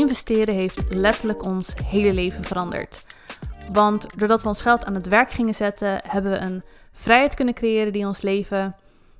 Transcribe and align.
investeren 0.00 0.54
heeft 0.54 0.94
letterlijk 0.94 1.44
ons 1.44 1.74
hele 1.84 2.12
leven 2.12 2.44
veranderd. 2.44 3.04
Want 3.72 4.06
doordat 4.16 4.42
we 4.42 4.48
ons 4.48 4.62
geld 4.62 4.84
aan 4.84 4.94
het 4.94 5.08
werk 5.08 5.30
gingen 5.30 5.54
zetten, 5.54 6.00
hebben 6.06 6.32
we 6.32 6.38
een 6.38 6.62
vrijheid 6.92 7.34
kunnen 7.34 7.54
creëren 7.54 7.92
die 7.92 8.06
ons 8.06 8.22
leven 8.22 8.76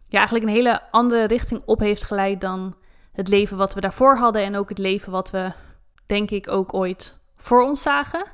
ja, 0.09 0.19
eigenlijk 0.19 0.47
een 0.47 0.55
hele 0.55 0.81
andere 0.91 1.25
richting 1.25 1.63
op 1.65 1.81
heeft 1.81 2.05
geleid 2.05 2.41
dan 2.41 2.75
het 3.13 3.29
leven 3.29 3.57
wat 3.57 3.75
we 3.75 3.81
daarvoor 3.81 4.17
hadden 4.17 4.43
en 4.43 4.57
ook 4.57 4.69
het 4.69 4.79
leven 4.79 5.13
wat 5.13 5.31
we, 5.31 5.53
denk 6.07 6.31
ik, 6.31 6.51
ook 6.51 6.75
ooit 6.75 7.19
voor 7.37 7.63
ons 7.63 7.83
zagen. 7.83 8.25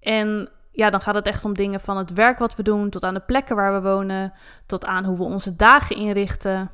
En 0.00 0.50
ja, 0.70 0.90
dan 0.90 1.00
gaat 1.00 1.14
het 1.14 1.26
echt 1.26 1.44
om 1.44 1.54
dingen 1.54 1.80
van 1.80 1.96
het 1.96 2.12
werk 2.12 2.38
wat 2.38 2.56
we 2.56 2.62
doen, 2.62 2.90
tot 2.90 3.04
aan 3.04 3.14
de 3.14 3.20
plekken 3.20 3.56
waar 3.56 3.82
we 3.82 3.88
wonen, 3.88 4.32
tot 4.66 4.84
aan 4.84 5.04
hoe 5.04 5.16
we 5.16 5.24
onze 5.24 5.56
dagen 5.56 5.96
inrichten. 5.96 6.70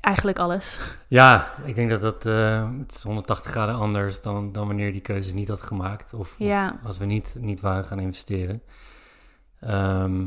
Eigenlijk 0.00 0.38
alles. 0.38 0.78
Ja, 1.08 1.54
ik 1.64 1.74
denk 1.74 1.90
dat 1.90 2.00
dat 2.00 2.26
uh, 2.26 2.68
het 2.78 2.92
is 2.94 3.02
180 3.02 3.50
graden 3.50 3.74
anders 3.74 4.20
dan, 4.20 4.52
dan 4.52 4.66
wanneer 4.66 4.92
die 4.92 5.00
keuze 5.00 5.34
niet 5.34 5.48
had 5.48 5.62
gemaakt. 5.62 6.14
Of, 6.14 6.34
Ja. 6.38 6.78
of 6.80 6.86
als 6.86 6.98
we 6.98 7.04
niet, 7.04 7.36
niet 7.38 7.60
waren 7.60 7.84
gaan 7.84 8.00
investeren. 8.00 8.62
Ehm, 9.60 10.26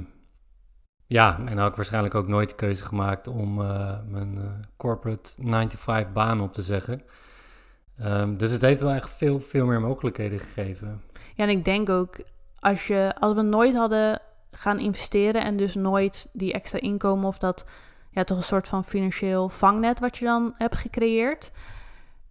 ja, 1.06 1.38
en 1.38 1.46
dan 1.46 1.58
had 1.58 1.70
ik 1.70 1.76
waarschijnlijk 1.76 2.16
ook 2.16 2.28
nooit 2.28 2.50
de 2.50 2.56
keuze 2.56 2.84
gemaakt 2.84 3.28
om 3.28 3.62
eh, 3.62 3.96
mijn 4.08 4.38
eh, 4.38 4.44
corporate 4.78 5.30
9-to-5 5.42 6.12
baan 6.14 6.42
op 6.42 6.54
te 6.54 6.62
zeggen. 6.62 7.02
Ehm, 7.98 8.38
dus 8.38 8.52
het 8.52 8.62
heeft 8.62 8.82
wel 8.82 8.92
echt 8.92 9.10
veel, 9.10 9.40
veel 9.42 9.66
meer 9.66 9.82
mogelijkheden 9.82 10.40
gegeven. 10.40 11.02
Ja, 11.36 11.44
en 11.44 11.50
ik 11.50 11.66
denk 11.66 11.90
ook, 11.90 12.16
als, 12.60 12.88
je, 12.88 13.14
als 13.20 13.36
we 13.36 13.42
nooit 13.42 13.76
hadden 13.76 14.20
gaan 14.52 14.80
investeren 14.80 15.44
en 15.44 15.58
dus 15.58 15.76
nooit 15.76 16.30
die 16.34 16.54
extra 16.54 16.80
inkomen 16.80 17.28
of 17.28 17.38
dat, 17.38 17.66
ja, 18.14 18.24
toch 18.24 18.38
een 18.38 18.44
soort 18.44 18.68
van 18.68 18.84
financieel 18.84 19.50
vangnet 19.50 20.00
wat 20.00 20.18
je 20.18 20.26
dan 20.26 20.54
hebt 20.58 20.76
gecreëerd, 20.76 21.52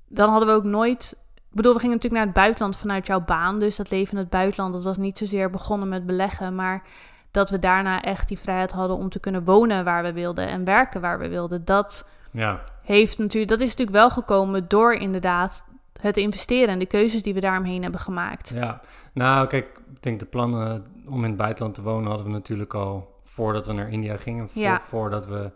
dan 0.09 0.29
hadden 0.29 0.49
we 0.49 0.55
ook 0.55 0.65
nooit. 0.65 1.17
Ik 1.35 1.59
bedoel, 1.59 1.73
we 1.73 1.79
gingen 1.79 1.95
natuurlijk 1.97 2.25
naar 2.25 2.33
het 2.33 2.43
buitenland 2.43 2.77
vanuit 2.77 3.07
jouw 3.07 3.21
baan. 3.21 3.59
Dus 3.59 3.77
dat 3.77 3.91
leven 3.91 4.13
in 4.13 4.19
het 4.19 4.31
buitenland, 4.31 4.75
dat 4.75 4.83
was 4.83 4.97
niet 4.97 5.19
zozeer 5.19 5.51
begonnen 5.51 5.89
met 5.89 6.07
beleggen, 6.07 6.55
maar 6.55 6.83
dat 7.31 7.51
we 7.51 7.59
daarna 7.59 8.03
echt 8.03 8.29
die 8.29 8.39
vrijheid 8.39 8.73
hadden 8.73 8.97
om 8.97 9.09
te 9.09 9.21
kunnen 9.21 9.45
wonen 9.45 9.85
waar 9.85 10.03
we 10.03 10.13
wilden 10.13 10.49
en 10.49 10.65
werken 10.65 11.01
waar 11.01 11.19
we 11.19 11.29
wilden. 11.29 11.65
Dat 11.65 12.09
Ja, 12.31 12.63
heeft 12.83 13.19
natuurlijk, 13.19 13.51
dat 13.51 13.61
is 13.61 13.69
natuurlijk 13.69 13.97
wel 13.97 14.11
gekomen 14.11 14.69
door 14.69 14.95
inderdaad 14.95 15.65
het 16.01 16.17
investeren 16.17 16.69
en 16.69 16.79
de 16.79 16.87
keuzes 16.87 17.23
die 17.23 17.35
we 17.35 17.41
daaromheen 17.41 17.83
hebben 17.83 18.01
gemaakt. 18.01 18.53
ja. 18.55 18.81
Nou, 19.15 19.47
kijk, 19.47 19.67
ik 19.95 20.03
denk 20.03 20.21
de 20.21 20.27
plannen 20.27 20.87
om 21.07 21.23
in 21.23 21.29
het 21.29 21.37
buitenland 21.37 21.75
te 21.75 21.83
wonen 21.83 22.09
hadden 22.09 22.27
we 22.27 22.33
natuurlijk 22.33 22.75
al 22.75 23.21
voordat 23.25 23.67
we 23.67 23.73
naar 23.73 23.91
India 23.91 24.17
gingen. 24.17 24.49
Ja. 24.53 24.81
Voordat 24.81 25.27
we 25.27 25.51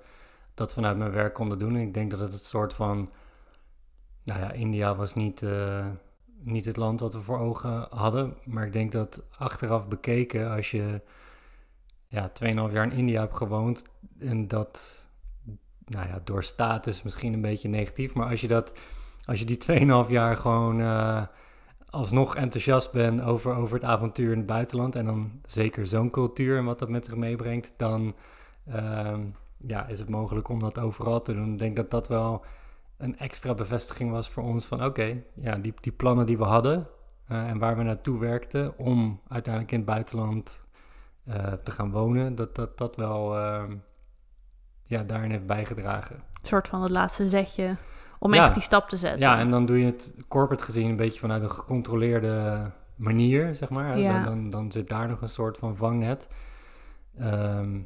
dat 0.56 0.72
vanuit 0.72 0.96
mijn 0.96 1.10
werk 1.10 1.34
konden 1.34 1.58
doen. 1.58 1.74
En 1.74 1.80
ik 1.80 1.94
denk 1.94 2.10
dat 2.10 2.20
het 2.20 2.32
het 2.32 2.44
soort 2.44 2.74
van... 2.74 3.10
Nou 4.24 4.40
ja, 4.40 4.52
India 4.52 4.94
was 4.94 5.14
niet, 5.14 5.42
eh, 5.42 5.86
niet 6.38 6.64
het 6.64 6.76
land 6.76 7.00
wat 7.00 7.12
we 7.12 7.20
voor 7.20 7.38
ogen 7.38 7.86
hadden. 7.90 8.34
Maar 8.44 8.66
ik 8.66 8.72
denk 8.72 8.92
dat 8.92 9.22
achteraf 9.38 9.88
bekeken, 9.88 10.50
als 10.50 10.70
je 10.70 11.00
ja, 12.08 12.30
2,5 12.44 12.72
jaar 12.72 12.84
in 12.84 12.92
India 12.92 13.20
hebt 13.20 13.36
gewoond... 13.36 13.82
en 14.18 14.48
dat, 14.48 15.06
nou 15.84 16.08
ja, 16.08 16.20
door 16.24 16.44
status 16.44 17.02
misschien 17.02 17.32
een 17.32 17.40
beetje 17.40 17.68
negatief... 17.68 18.14
maar 18.14 18.30
als 18.30 18.40
je, 18.40 18.48
dat, 18.48 18.78
als 19.24 19.38
je 19.38 19.44
die 19.44 20.04
2,5 20.04 20.10
jaar 20.10 20.36
gewoon... 20.36 20.80
eh, 20.80 21.22
alsnog 21.90 22.36
enthousiast 22.36 22.92
ben 22.92 23.20
over, 23.20 23.54
over 23.54 23.74
het 23.74 23.84
avontuur 23.84 24.30
in 24.32 24.38
het 24.38 24.46
buitenland... 24.46 24.94
en 24.94 25.04
dan 25.04 25.40
zeker 25.46 25.86
zo'n 25.86 26.10
cultuur 26.10 26.58
en 26.58 26.64
wat 26.64 26.78
dat 26.78 26.88
met 26.88 27.04
zich 27.04 27.14
meebrengt... 27.14 27.72
dan 27.76 28.14
ehm, 28.66 29.20
ja, 29.58 29.86
is 29.86 29.98
het 29.98 30.08
mogelijk 30.08 30.48
om 30.48 30.58
dat 30.58 30.78
overal 30.78 31.22
te 31.22 31.34
doen. 31.34 31.52
Ik 31.52 31.58
denk 31.58 31.76
dat 31.76 31.90
dat 31.90 32.08
wel 32.08 32.44
een 32.96 33.18
extra 33.18 33.54
bevestiging 33.54 34.10
was 34.10 34.28
voor 34.28 34.42
ons 34.42 34.64
van... 34.64 34.84
oké, 34.84 35.22
ja, 35.34 35.52
die, 35.52 35.74
die 35.80 35.92
plannen 35.92 36.26
die 36.26 36.38
we 36.38 36.44
hadden 36.44 36.86
eh, 37.28 37.48
en 37.48 37.58
waar 37.58 37.76
we 37.76 37.82
naartoe 37.82 38.18
werkten... 38.18 38.78
om 38.78 39.20
uiteindelijk 39.28 39.72
in 39.72 39.78
het 39.78 39.88
buitenland 39.88 40.64
eh, 41.24 41.52
te 41.52 41.70
gaan 41.70 41.90
wonen... 41.90 42.34
dat 42.34 42.54
dat, 42.54 42.78
dat 42.78 42.96
wel 42.96 43.36
ehm, 43.36 43.76
ja, 44.84 45.02
daarin 45.02 45.30
heeft 45.30 45.46
bijgedragen. 45.46 46.16
Een 46.16 46.46
soort 46.46 46.68
van 46.68 46.82
het 46.82 46.90
laatste 46.90 47.28
zetje 47.28 47.76
om 48.18 48.34
Ja. 48.34 48.44
echt 48.44 48.54
die 48.54 48.62
stap 48.62 48.88
te 48.88 48.96
zetten. 48.96 49.20
Ja, 49.20 49.38
en 49.38 49.50
dan 49.50 49.66
doe 49.66 49.78
je 49.78 49.84
het 49.84 50.14
corporate 50.28 50.64
gezien 50.64 50.88
een 50.88 50.96
beetje 50.96 51.20
vanuit 51.20 51.42
een 51.42 51.50
gecontroleerde 51.50 52.70
manier, 52.94 53.54
zeg 53.54 53.68
maar. 53.70 53.98
Ja. 53.98 54.12
Dan, 54.12 54.24
dan, 54.24 54.50
dan 54.50 54.72
zit 54.72 54.88
daar 54.88 55.08
nog 55.08 55.20
een 55.20 55.28
soort 55.28 55.58
van 55.58 55.76
vangnet. 55.76 56.28
Ehm, 57.18 57.78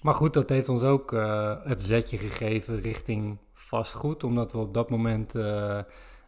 maar 0.00 0.14
goed, 0.14 0.34
dat 0.34 0.48
heeft 0.48 0.68
ons 0.68 0.82
ook 0.82 1.12
eh, 1.12 1.52
het 1.64 1.82
zetje 1.82 2.18
gegeven 2.18 2.80
richting 2.80 3.38
vastgoed, 3.52 4.24
omdat 4.24 4.52
we 4.52 4.58
op 4.58 4.74
dat 4.74 4.90
moment 4.90 5.34
eh, 5.34 5.42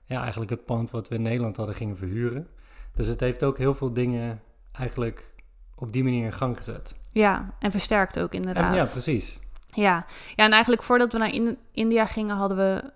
ja, 0.05 0.21
eigenlijk 0.21 0.51
het 0.51 0.65
pand 0.65 0.91
wat 0.91 1.09
we 1.09 1.15
in 1.15 1.23
Nederland 1.23 1.57
hadden 1.57 1.75
gingen 1.75 1.97
verhuren. 1.97 2.49
Dus 2.95 3.07
het 3.07 3.21
heeft 3.21 3.45
ook 3.45 3.59
heel 3.59 3.75
veel 3.75 3.93
dingen 3.93 4.43
eigenlijk 4.73 5.33
op 5.75 5.93
die 5.93 6.05
manier 6.05 6.25
in 6.25 6.33
gang 6.33 6.57
gezet. 6.57 6.95
Ja, 7.11 7.55
en 7.59 7.71
versterkt 7.71 8.19
ook 8.19 8.33
En, 8.33 8.39
inderdaad. 8.39 8.75
ja, 8.75 8.85
precies. 8.85 9.41
Ja. 9.75 10.07
ja, 10.37 10.45
en 10.45 10.53
eigenlijk 10.53 10.83
voordat 10.83 11.13
we 11.13 11.19
naar 11.19 11.35
In- 11.35 11.59
India 11.73 12.07
gingen, 12.07 12.37
hadden 12.37 12.57
we 12.57 12.91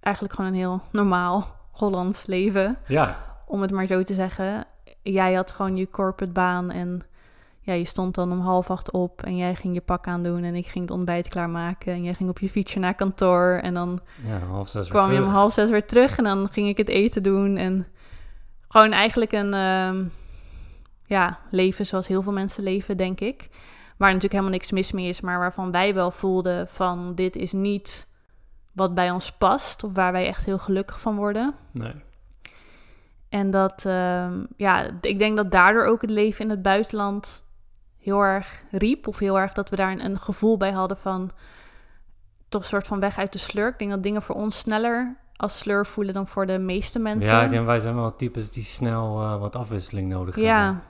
eigenlijk 0.00 0.34
gewoon 0.34 0.50
een 0.50 0.56
heel 0.58 0.82
normaal 0.92 1.56
Hollands 1.70 2.26
leven. 2.26 2.78
Ja, 2.86 3.24
Om 3.46 3.62
het 3.62 3.70
maar 3.70 3.86
zo 3.86 4.02
te 4.02 4.14
zeggen. 4.14 4.64
Jij 5.02 5.34
had 5.34 5.50
gewoon 5.50 5.76
je 5.76 5.88
corporate 5.88 6.32
baan 6.32 6.70
en 6.70 7.00
ja, 7.64 7.72
je 7.72 7.84
stond 7.84 8.14
dan 8.14 8.32
om 8.32 8.40
half 8.40 8.70
acht 8.70 8.90
op 8.90 9.22
en 9.22 9.36
jij 9.36 9.54
ging 9.54 9.74
je 9.74 9.80
pak 9.80 10.06
aandoen 10.06 10.44
en 10.44 10.54
ik 10.54 10.66
ging 10.66 10.84
het 10.84 10.94
ontbijt 10.94 11.28
klaarmaken 11.28 11.92
en 11.92 12.02
jij 12.02 12.14
ging 12.14 12.30
op 12.30 12.38
je 12.38 12.48
fietsje 12.48 12.78
naar 12.78 12.94
kantoor 12.94 13.60
en 13.62 13.74
dan 13.74 14.00
ja 14.24 14.38
half 14.38 14.68
zes 14.68 14.88
weer 14.88 15.00
kwam 15.00 15.12
je 15.12 15.22
om 15.22 15.28
half 15.28 15.52
zes 15.52 15.70
weer 15.70 15.86
terug 15.86 16.18
en 16.18 16.24
dan 16.24 16.48
ging 16.48 16.68
ik 16.68 16.76
het 16.76 16.88
eten 16.88 17.22
doen 17.22 17.56
en 17.56 17.86
gewoon 18.68 18.92
eigenlijk 18.92 19.32
een 19.32 19.54
ehm, 19.54 20.04
ja, 21.06 21.38
leven 21.50 21.86
zoals 21.86 22.06
heel 22.06 22.22
veel 22.22 22.32
mensen 22.32 22.62
leven, 22.62 22.96
denk 22.96 23.20
ik. 23.20 23.48
Waar 23.96 24.08
natuurlijk 24.08 24.32
helemaal 24.32 24.58
niks 24.58 24.72
mis 24.72 24.92
mee 24.92 25.08
is, 25.08 25.20
maar 25.20 25.38
waarvan 25.38 25.70
wij 25.70 25.94
wel 25.94 26.10
voelden 26.10 26.68
van 26.68 27.14
dit 27.14 27.36
is 27.36 27.52
niet 27.52 28.08
wat 28.72 28.94
bij 28.94 29.10
ons 29.10 29.32
past 29.32 29.84
of 29.84 29.92
waar 29.92 30.12
wij 30.12 30.26
echt 30.26 30.44
heel 30.44 30.58
gelukkig 30.58 31.00
van 31.00 31.16
worden. 31.16 31.54
Nee. 31.70 31.94
En 33.28 33.50
dat, 33.50 33.84
ehm, 33.86 34.44
ja, 34.56 34.90
ik 35.00 35.18
denk 35.18 35.36
dat 35.36 35.50
daardoor 35.50 35.84
ook 35.84 36.00
het 36.00 36.10
leven 36.10 36.44
in 36.44 36.50
het 36.50 36.62
buitenland 36.62 37.44
heel 38.02 38.20
erg 38.20 38.64
riep. 38.70 39.06
Of 39.06 39.18
heel 39.18 39.38
erg 39.38 39.52
dat 39.52 39.68
we 39.70 39.76
daar 39.76 39.90
een, 39.90 40.04
een 40.04 40.18
gevoel 40.18 40.56
bij 40.56 40.72
hadden 40.72 40.96
van 40.96 41.30
toch 42.48 42.62
een 42.62 42.68
soort 42.68 42.86
van 42.86 43.00
weg 43.00 43.18
uit 43.18 43.32
de 43.32 43.38
sleur. 43.38 43.68
Ik 43.68 43.78
denk 43.78 43.90
dat 43.90 44.02
dingen 44.02 44.22
voor 44.22 44.34
ons 44.34 44.58
sneller 44.58 45.16
als 45.36 45.58
sleur 45.58 45.86
voelen 45.86 46.14
dan 46.14 46.26
voor 46.26 46.46
de 46.46 46.58
meeste 46.58 46.98
mensen. 46.98 47.32
Ja, 47.34 47.42
ik 47.42 47.50
denk 47.50 47.66
wij 47.66 47.80
zijn 47.80 47.94
wel 47.94 48.16
types 48.16 48.50
die 48.50 48.62
snel 48.64 49.20
eh, 49.22 49.38
wat 49.40 49.56
afwisseling 49.56 50.08
nodig 50.08 50.34
hebben. 50.34 50.52
ja, 50.52 50.82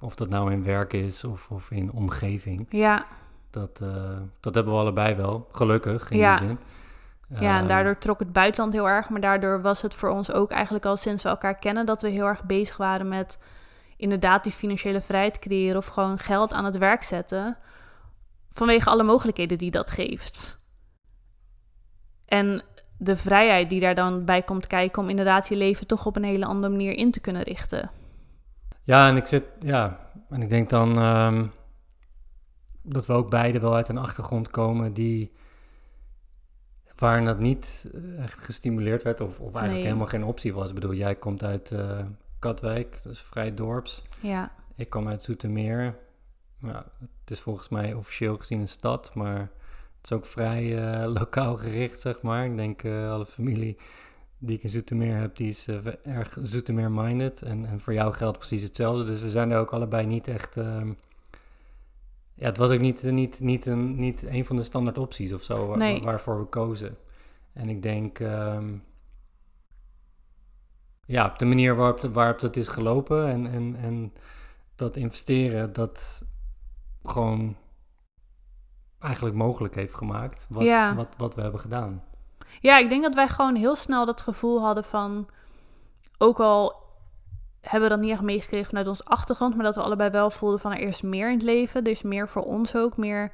Of 0.00 0.14
dat 0.14 0.28
nou 0.28 0.52
in 0.52 0.62
werk 0.62 0.92
is 0.92 1.24
of, 1.24 1.48
of 1.50 1.70
in 1.70 1.92
omgeving. 1.92 2.66
ja, 2.70 3.06
Dat, 3.50 3.80
eh, 3.82 3.88
dat 4.40 4.54
hebben 4.54 4.72
we 4.72 4.78
allebei 4.78 5.14
wel, 5.14 5.48
gelukkig 5.52 6.10
in 6.10 6.18
Ja. 6.18 6.38
die 6.38 6.46
zin. 6.46 6.58
ja, 7.28 7.56
en 7.56 7.62
Eh, 7.62 7.68
daardoor 7.68 7.98
trok 7.98 8.18
het 8.18 8.32
buitenland 8.32 8.72
heel 8.72 8.88
erg. 8.88 9.08
Maar 9.08 9.20
daardoor 9.20 9.60
was 9.62 9.82
het 9.82 9.94
voor 9.94 10.08
ons 10.08 10.32
ook 10.32 10.50
eigenlijk 10.50 10.84
al 10.86 10.96
sinds 10.96 11.22
we 11.22 11.28
elkaar 11.28 11.54
kennen... 11.58 11.86
dat 11.86 12.02
we 12.02 12.08
heel 12.08 12.26
erg 12.26 12.44
bezig 12.44 12.76
waren 12.76 13.08
met 13.08 13.38
inderdaad 13.96 14.42
die 14.42 14.52
financiële 14.52 15.00
vrijheid 15.00 15.38
creëren... 15.38 15.76
of 15.76 15.86
gewoon 15.86 16.18
geld 16.18 16.52
aan 16.52 16.64
het 16.64 16.78
werk 16.78 17.02
zetten... 17.02 17.56
vanwege 18.50 18.90
alle 18.90 19.02
mogelijkheden 19.02 19.58
die 19.58 19.70
dat 19.70 19.90
geeft. 19.90 20.58
En 22.24 22.62
de 22.98 23.16
vrijheid 23.16 23.70
die 23.70 23.80
daar 23.80 23.94
dan 23.94 24.24
bij 24.24 24.42
komt 24.42 24.66
kijken... 24.66 25.02
om 25.02 25.08
inderdaad 25.08 25.48
je 25.48 25.56
leven 25.56 25.86
toch 25.86 26.06
op 26.06 26.16
een 26.16 26.24
hele 26.24 26.46
andere 26.46 26.72
manier 26.72 26.92
in 26.92 27.10
te 27.10 27.20
kunnen 27.20 27.42
richten. 27.42 27.90
Ja, 28.82 29.08
en 29.08 29.16
ik 29.16 29.26
zit, 29.26 29.44
ja, 29.60 30.10
en 30.28 30.42
ik 30.42 30.48
denk 30.48 30.70
dan 30.70 30.98
ehm, 30.98 31.46
dat 32.82 33.06
we 33.06 33.12
ook 33.12 33.30
beide 33.30 33.60
wel 33.60 33.74
uit 33.74 33.88
een 33.88 33.98
achtergrond 33.98 34.50
komen 34.50 34.92
die 34.92 35.32
waarin 36.96 37.24
dat 37.24 37.38
niet 37.38 37.90
echt 38.18 38.38
gestimuleerd 38.38 39.02
werd 39.02 39.20
of, 39.20 39.40
of 39.40 39.54
eigenlijk 39.54 39.72
Nee. 39.72 39.82
helemaal 39.82 40.06
geen 40.06 40.24
optie 40.24 40.54
was. 40.54 40.68
Ik 40.68 40.74
bedoel, 40.74 40.94
jij 40.94 41.14
komt 41.14 41.44
uit 41.44 41.70
eh, 41.70 41.98
Katwijk, 42.38 43.02
dus 43.02 43.20
vrij 43.22 43.54
dorps. 43.54 44.02
Ja, 44.20 44.52
Ik 44.76 44.90
kom 44.90 45.08
uit 45.08 45.22
Zoetermeer. 45.22 45.96
Ja, 46.62 46.84
het 47.00 47.30
is 47.30 47.40
volgens 47.40 47.68
mij 47.68 47.94
officieel 47.94 48.36
gezien 48.36 48.60
een 48.60 48.68
stad, 48.68 49.14
maar 49.14 49.38
het 49.38 50.10
is 50.10 50.12
ook 50.12 50.26
vrij 50.26 50.92
eh, 50.92 51.08
lokaal 51.18 51.56
gericht, 51.56 52.00
zeg 52.00 52.20
maar. 52.22 52.44
Ik 52.44 52.56
denk 52.56 52.82
eh, 52.82 53.10
alle 53.10 53.26
familie 53.26 53.76
die 54.38 54.56
ik 54.56 54.62
in 54.62 54.68
Zoetermeer 54.70 55.16
heb, 55.16 55.36
die 55.36 55.48
is 55.48 55.66
eh, 55.68 55.76
erg 56.02 56.38
Zoetermeer-minded. 56.42 57.42
En, 57.42 57.66
en 57.66 57.80
voor 57.80 57.92
jou 57.92 58.12
geldt 58.12 58.38
precies 58.38 58.62
hetzelfde. 58.62 59.04
Dus 59.04 59.20
we 59.20 59.30
zijn 59.30 59.50
er 59.50 59.58
ook 59.58 59.70
allebei 59.72 60.06
niet 60.06 60.28
echt... 60.28 60.56
ehm, 60.56 60.92
ja, 62.34 62.46
het 62.46 62.56
was 62.56 62.70
ook 62.70 62.80
niet, 62.80 63.02
niet, 63.02 63.40
niet, 63.40 63.66
een, 63.66 63.96
niet 63.98 64.22
een 64.22 64.44
van 64.44 64.56
de 64.56 64.62
standaard 64.62 64.98
opties 64.98 65.32
of 65.32 65.42
zo 65.42 65.74
Nee. 65.76 66.02
waarvoor 66.02 66.38
we 66.38 66.44
kozen. 66.44 66.96
En 67.52 67.68
ik 67.68 67.82
denk... 67.82 68.18
ehm, 68.20 68.74
ja, 71.06 71.26
op 71.26 71.38
de 71.38 71.44
manier 71.44 71.76
waarop, 72.12 72.40
dat 72.40 72.56
is 72.56 72.68
gelopen 72.68 73.26
en, 73.28 73.46
en, 73.46 73.76
en 73.76 74.12
dat 74.74 74.96
investeren, 74.96 75.72
dat 75.72 76.22
gewoon 77.02 77.56
eigenlijk 78.98 79.36
mogelijk 79.36 79.74
heeft 79.74 79.94
gemaakt 79.94 80.46
wat, 80.50 80.62
Ja. 80.64 80.94
wat, 80.94 81.14
wat 81.16 81.34
we 81.34 81.42
hebben 81.42 81.60
gedaan. 81.60 82.04
Ja, 82.60 82.78
ik 82.78 82.88
denk 82.88 83.02
dat 83.02 83.14
wij 83.14 83.28
gewoon 83.28 83.54
heel 83.54 83.76
snel 83.76 84.06
dat 84.06 84.20
gevoel 84.20 84.60
hadden 84.60 84.84
van, 84.84 85.28
ook 86.18 86.40
al 86.40 86.84
hebben 87.60 87.88
we 87.88 87.94
dat 87.94 88.04
niet 88.04 88.12
echt 88.12 88.22
meegekregen 88.22 88.66
vanuit 88.68 88.86
ons 88.86 89.04
achtergrond, 89.04 89.54
maar 89.54 89.64
dat 89.64 89.74
we 89.74 89.82
allebei 89.82 90.10
wel 90.10 90.30
voelden 90.30 90.60
van 90.60 90.72
er 90.72 90.78
is 90.80 91.02
meer 91.02 91.28
in 91.30 91.34
het 91.34 91.42
leven. 91.42 91.84
Er 91.84 91.90
is 91.90 92.02
meer 92.02 92.28
voor 92.28 92.42
ons 92.42 92.76
ook, 92.76 92.96
meer 92.96 93.32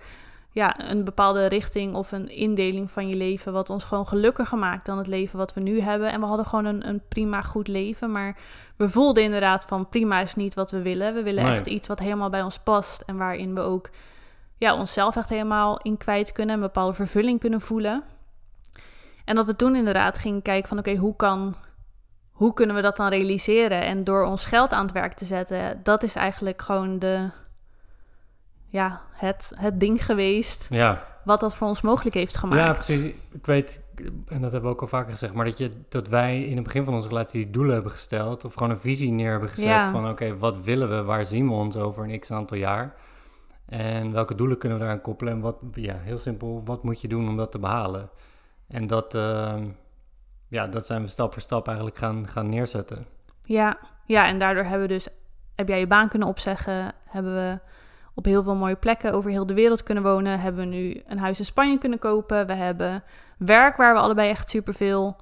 ja, 0.55 0.91
een 0.91 1.05
bepaalde 1.05 1.47
richting 1.47 1.95
of 1.95 2.13
een 2.13 2.29
indeling 2.29 2.91
van 2.91 3.09
je 3.09 3.17
leven, 3.17 3.53
wat 3.53 3.71
ons 3.71 3.85
gewoon 3.85 4.07
gelukkiger 4.07 4.59
maakt 4.59 4.87
dan 4.87 4.99
het 4.99 5.07
leven 5.07 5.39
wat 5.39 5.55
we 5.55 5.61
nu 5.61 5.81
hebben. 5.81 6.13
En 6.13 6.21
we 6.21 6.27
hadden 6.27 6.47
gewoon 6.47 6.65
een, 6.65 6.89
een 6.89 7.03
prima, 7.09 7.43
goed 7.43 7.69
leven, 7.69 8.11
maar 8.11 8.37
we 8.77 8.91
voelden 8.91 9.23
inderdaad 9.23 9.65
van 9.65 9.89
prima 9.89 10.21
is 10.21 10.35
niet 10.35 10.55
wat 10.55 10.71
we 10.71 10.83
willen. 10.83 11.15
We 11.15 11.23
willen 11.23 11.45
Nee. 11.45 11.55
echt 11.55 11.67
iets 11.67 11.87
wat 11.89 11.99
helemaal 11.99 12.31
bij 12.31 12.43
ons 12.43 12.59
past 12.59 13.03
en 13.07 13.17
waarin 13.17 13.55
we 13.55 13.61
ook 13.61 13.91
ja, 14.57 14.75
onszelf 14.75 15.17
echt 15.17 15.29
helemaal 15.29 15.79
in 15.79 15.97
kwijt 15.97 16.33
kunnen, 16.33 16.55
een 16.55 16.61
bepaalde 16.61 16.95
vervulling 16.95 17.41
kunnen 17.41 17.61
voelen. 17.61 18.03
En 19.25 19.35
dat 19.35 19.47
we 19.47 19.57
toen 19.57 19.77
inderdaad 19.77 20.19
gingen 20.19 20.43
kijken 20.43 20.69
van 20.69 20.79
oké, 20.79 20.95
hoe 20.95 21.17
kan 21.17 21.55
hoe 22.33 22.53
kunnen 22.53 22.77
we 22.77 22.83
dat 22.83 22.97
dan 22.97 23.09
realiseren? 23.09 23.83
En 23.83 24.05
door 24.05 24.25
ons 24.25 24.45
geld 24.45 24.73
aan 24.73 24.85
het 24.85 24.93
werk 24.93 25.13
te 25.13 25.25
zetten, 25.25 25.81
dat 25.83 26.03
is 26.03 26.15
eigenlijk 26.15 26.63
gewoon 26.63 26.99
de, 26.99 27.31
ja, 28.73 29.01
het, 29.13 29.53
het 29.55 29.81
ding 29.81 30.05
geweest 30.05 30.67
Ja, 30.71 31.05
wat 31.25 31.41
dat 31.41 31.55
voor 31.57 31.69
ons 31.69 31.81
mogelijk 31.81 32.15
heeft 32.15 32.37
gemaakt. 32.37 32.61
ja, 32.63 32.73
precies. 32.73 33.13
Ik 33.33 33.47
weet, 33.47 33.81
en 34.27 34.41
dat 34.41 34.53
hebben 34.53 34.63
we 34.63 34.69
ook 34.77 34.81
al 34.81 34.87
vaker 34.87 35.11
gezegd, 35.11 35.33
maar 35.33 35.45
dat, 35.45 35.59
je, 35.59 35.71
dat 35.89 36.09
wij 36.09 36.43
in 36.45 36.55
het 36.55 36.65
begin 36.65 36.85
van 36.85 36.95
onze 36.95 37.09
relatie 37.09 37.51
doelen 37.51 37.73
hebben 37.75 37.93
gesteld, 37.93 38.45
of 38.45 38.55
gewoon 38.55 38.71
een 38.71 38.79
visie 38.79 39.13
neer 39.13 39.31
hebben 39.31 39.49
gezet 39.49 39.65
Ja. 39.69 39.91
van 39.91 40.09
oké, 40.09 40.37
wat 40.39 40.65
willen 40.65 40.89
we, 40.89 41.03
waar 41.03 41.25
zien 41.25 41.47
we 41.49 41.55
ons 41.55 41.77
over 41.77 42.05
een 42.05 42.21
x 42.21 42.31
aantal 42.31 42.57
jaar? 42.57 42.95
En 43.67 44.13
welke 44.13 44.35
doelen 44.35 44.59
kunnen 44.59 44.79
we 44.79 44.85
daaraan 44.85 45.03
koppelen? 45.03 45.33
En 45.33 45.41
wat, 45.41 45.57
ja, 45.73 45.97
heel 45.99 46.19
simpel, 46.19 46.63
wat 46.65 46.83
moet 46.83 47.01
je 47.01 47.09
doen 47.09 47.29
om 47.29 47.37
dat 47.37 47.51
te 47.51 47.59
behalen? 47.59 48.11
En 48.69 48.87
dat, 48.87 49.15
ehm, 49.15 49.65
ja, 50.49 50.67
dat 50.67 50.87
zijn 50.87 51.03
we 51.03 51.09
stap 51.09 51.33
voor 51.33 51.43
stap 51.43 51.67
eigenlijk 51.67 51.99
gaan, 51.99 52.29
gaan 52.29 52.49
neerzetten. 52.49 53.07
Ja, 53.45 53.79
ja, 54.07 54.27
en 54.27 54.39
daardoor 54.39 54.65
hebben 54.65 54.89
we 54.89 54.95
dus, 54.95 55.09
heb 55.55 55.69
jij 55.69 55.79
je 55.79 55.87
baan 55.87 56.09
kunnen 56.09 56.29
opzeggen, 56.29 56.93
hebben 57.05 57.35
we 57.35 57.61
op 58.15 58.25
heel 58.25 58.43
veel 58.43 58.55
mooie 58.55 58.77
plekken 58.77 59.13
over 59.13 59.31
heel 59.31 59.47
de 59.47 59.55
wereld 59.55 59.83
kunnen 59.83 60.03
wonen, 60.03 60.41
hebben 60.41 60.61
we 60.61 60.77
nu 60.77 61.03
een 61.07 61.19
huis 61.19 61.39
in 61.39 61.45
Spanje 61.45 61.79
kunnen 61.79 61.99
kopen, 61.99 62.47
we 62.47 62.55
hebben 62.55 63.03
werk 63.39 63.77
waar 63.77 63.95
we 63.95 64.01
allebei 64.01 64.29
echt 64.29 64.51
superveel 64.51 65.17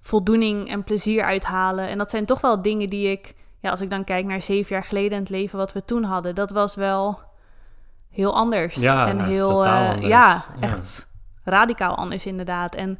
voldoening 0.00 0.68
en 0.68 0.84
plezier 0.84 1.22
uithalen. 1.24 1.88
En 1.88 1.98
dat 1.98 2.10
zijn 2.10 2.24
toch 2.24 2.40
wel 2.40 2.62
dingen 2.62 2.88
die 2.90 3.10
ik, 3.10 3.34
ja, 3.58 3.70
als 3.70 3.80
ik 3.80 3.90
dan 3.90 4.04
kijk 4.04 4.24
naar 4.24 4.42
zeven 4.42 4.74
jaar 4.74 4.84
geleden 4.84 5.12
en 5.12 5.18
het 5.18 5.28
leven 5.30 5.58
wat 5.58 5.72
we 5.72 5.84
toen 5.84 6.02
hadden, 6.04 6.34
dat 6.34 6.50
was 6.50 6.74
wel 6.74 7.20
heel 8.10 8.34
anders. 8.34 8.74
Ja, 8.74 9.08
en 9.08 9.16
nou, 9.16 9.30
heel, 9.30 9.64
eh, 9.64 9.90
anders. 9.90 10.06
Ja, 10.06 10.44
Ja. 10.60 10.66
echt 10.66 11.08
radicaal 11.44 11.94
anders 11.94 12.26
inderdaad. 12.26 12.74
En 12.74 12.98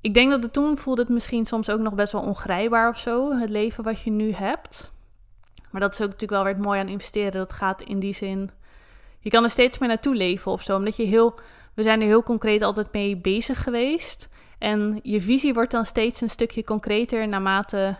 ik 0.00 0.14
denk 0.14 0.30
dat 0.30 0.42
het 0.42 0.52
toen 0.52 0.78
voelde 0.78 1.00
het 1.00 1.10
misschien 1.10 1.46
soms 1.46 1.70
ook 1.70 1.80
nog 1.80 1.94
best 1.94 2.12
wel 2.12 2.22
ongrijpbaar 2.22 2.88
of 2.88 2.98
zo, 2.98 3.38
het 3.38 3.50
leven 3.50 3.84
wat 3.84 4.00
je 4.00 4.10
nu 4.10 4.32
hebt. 4.32 4.92
Maar 5.70 5.80
dat 5.80 5.92
is 5.92 6.00
ook 6.00 6.04
natuurlijk 6.06 6.32
wel 6.32 6.44
weer 6.44 6.54
het 6.54 6.62
mooie 6.62 6.80
aan 6.80 6.88
investeren. 6.88 7.32
Dat 7.32 7.52
gaat 7.52 7.82
in 7.82 7.98
die 7.98 8.14
zin, 8.14 8.50
je 9.20 9.30
kan 9.30 9.44
er 9.44 9.50
steeds 9.50 9.78
meer 9.78 9.88
naartoe 9.88 10.14
leven 10.14 10.52
of 10.52 10.62
zo, 10.62 10.76
omdat 10.76 10.96
je 10.96 11.04
heel, 11.04 11.34
we 11.74 11.82
zijn 11.82 12.00
er 12.00 12.06
heel 12.06 12.22
concreet 12.22 12.62
altijd 12.62 12.92
mee 12.92 13.16
bezig 13.16 13.62
geweest. 13.62 14.28
En 14.58 15.00
je 15.02 15.20
visie 15.20 15.54
wordt 15.54 15.70
dan 15.70 15.84
steeds 15.86 16.20
een 16.20 16.28
stukje 16.30 16.64
concreter 16.64 17.28
naarmate 17.28 17.96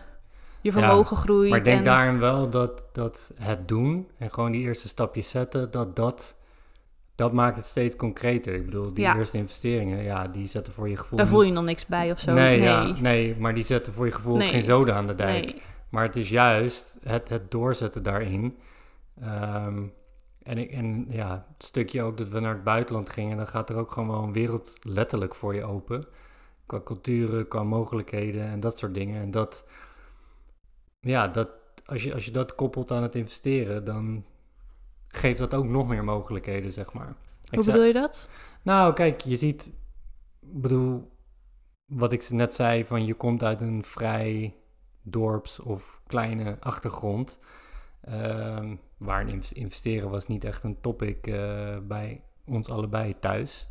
je 0.61 0.71
vermogen 0.71 1.17
groeit. 1.17 1.49
Maar 1.49 1.57
ik 1.57 1.65
denk 1.65 1.77
en, 1.77 1.83
daarin 1.83 2.19
wel 2.19 2.49
dat, 2.49 2.83
dat 2.91 3.31
het 3.35 3.67
doen 3.67 4.07
en 4.17 4.31
gewoon 4.31 4.51
die 4.51 4.61
eerste 4.61 4.87
stapjes 4.87 5.29
zetten, 5.29 5.71
dat 5.71 5.95
dat, 5.95 6.35
dat 7.15 7.33
maakt 7.33 7.57
het 7.57 7.65
steeds 7.65 7.95
concreter. 7.95 8.53
Ik 8.53 8.65
bedoel, 8.65 8.93
die 8.93 9.03
Ja. 9.03 9.15
eerste 9.17 9.37
investeringen, 9.37 10.03
ja, 10.03 10.27
die 10.27 10.47
zetten 10.47 10.73
voor 10.73 10.89
je 10.89 10.97
gevoel... 10.97 11.17
Daar 11.17 11.27
voel 11.27 11.41
je 11.41 11.51
nog 11.51 11.63
niks 11.63 11.85
bij 11.85 12.11
of 12.11 12.19
zo. 12.19 12.33
Nee, 12.33 12.59
nee. 12.59 12.67
Ja, 12.67 12.93
nee, 12.99 13.35
maar 13.37 13.53
die 13.53 13.63
zetten 13.63 13.93
voor 13.93 14.05
je 14.05 14.11
gevoel 14.11 14.35
Nee. 14.37 14.49
geen 14.49 14.63
zoden 14.63 14.95
aan 14.95 15.07
de 15.07 15.15
dijk. 15.15 15.45
Nee. 15.45 15.61
Maar 15.91 16.03
het 16.03 16.15
is 16.15 16.29
juist 16.29 16.97
het, 17.03 17.29
het 17.29 17.51
doorzetten 17.51 18.03
daarin. 18.03 18.57
Ehm, 19.19 19.83
en, 20.43 20.57
ik, 20.57 20.71
en 20.71 21.05
ja, 21.09 21.45
het 21.53 21.63
stukje 21.63 22.03
ook 22.03 22.17
dat 22.17 22.29
we 22.29 22.39
naar 22.39 22.53
het 22.53 22.63
buitenland 22.63 23.09
gingen, 23.09 23.37
dan 23.37 23.47
gaat 23.47 23.69
er 23.69 23.75
ook 23.75 23.91
gewoon 23.91 24.09
wel 24.09 24.23
een 24.23 24.33
wereld 24.33 24.77
letterlijk 24.81 25.35
voor 25.35 25.55
je 25.55 25.63
open. 25.63 26.05
Qua 26.65 26.81
culturen, 26.83 27.47
qua 27.47 27.63
mogelijkheden 27.63 28.45
en 28.45 28.59
dat 28.59 28.77
soort 28.77 28.93
dingen. 28.93 29.21
En 29.21 29.31
dat, 29.31 29.65
ja, 30.99 31.27
dat, 31.27 31.49
als, 31.85 32.03
je, 32.03 32.13
als 32.13 32.25
je 32.25 32.31
dat 32.31 32.55
koppelt 32.55 32.91
aan 32.91 33.03
het 33.03 33.15
investeren, 33.15 33.83
dan 33.83 34.25
geeft 35.07 35.39
dat 35.39 35.53
ook 35.53 35.65
nog 35.65 35.87
meer 35.87 36.03
mogelijkheden, 36.03 36.71
zeg 36.73 36.93
maar. 36.93 37.15
Ik 37.49 37.55
Hoe 37.55 37.65
bedoel 37.65 37.83
je 37.83 37.93
dat? 37.93 38.29
nou, 38.61 38.93
kijk, 38.93 39.21
je 39.21 39.35
ziet, 39.35 39.73
ik 40.41 40.61
bedoel, 40.61 41.11
wat 41.85 42.11
ik 42.11 42.29
net 42.29 42.55
zei, 42.55 42.85
van 42.85 43.05
je 43.05 43.13
komt 43.13 43.43
uit 43.43 43.61
een 43.61 43.83
vrij 43.83 44.55
dorps- 45.01 45.59
of 45.59 46.01
kleine 46.07 46.57
achtergrond, 46.59 47.39
ehm, 48.01 48.75
waar 48.97 49.27
inv- 49.29 49.51
investeren 49.51 50.09
was 50.09 50.27
niet 50.27 50.43
echt 50.43 50.63
een 50.63 50.81
topic 50.81 51.27
eh, 51.27 51.77
bij 51.83 52.21
ons 52.45 52.69
allebei 52.69 53.15
thuis. 53.19 53.67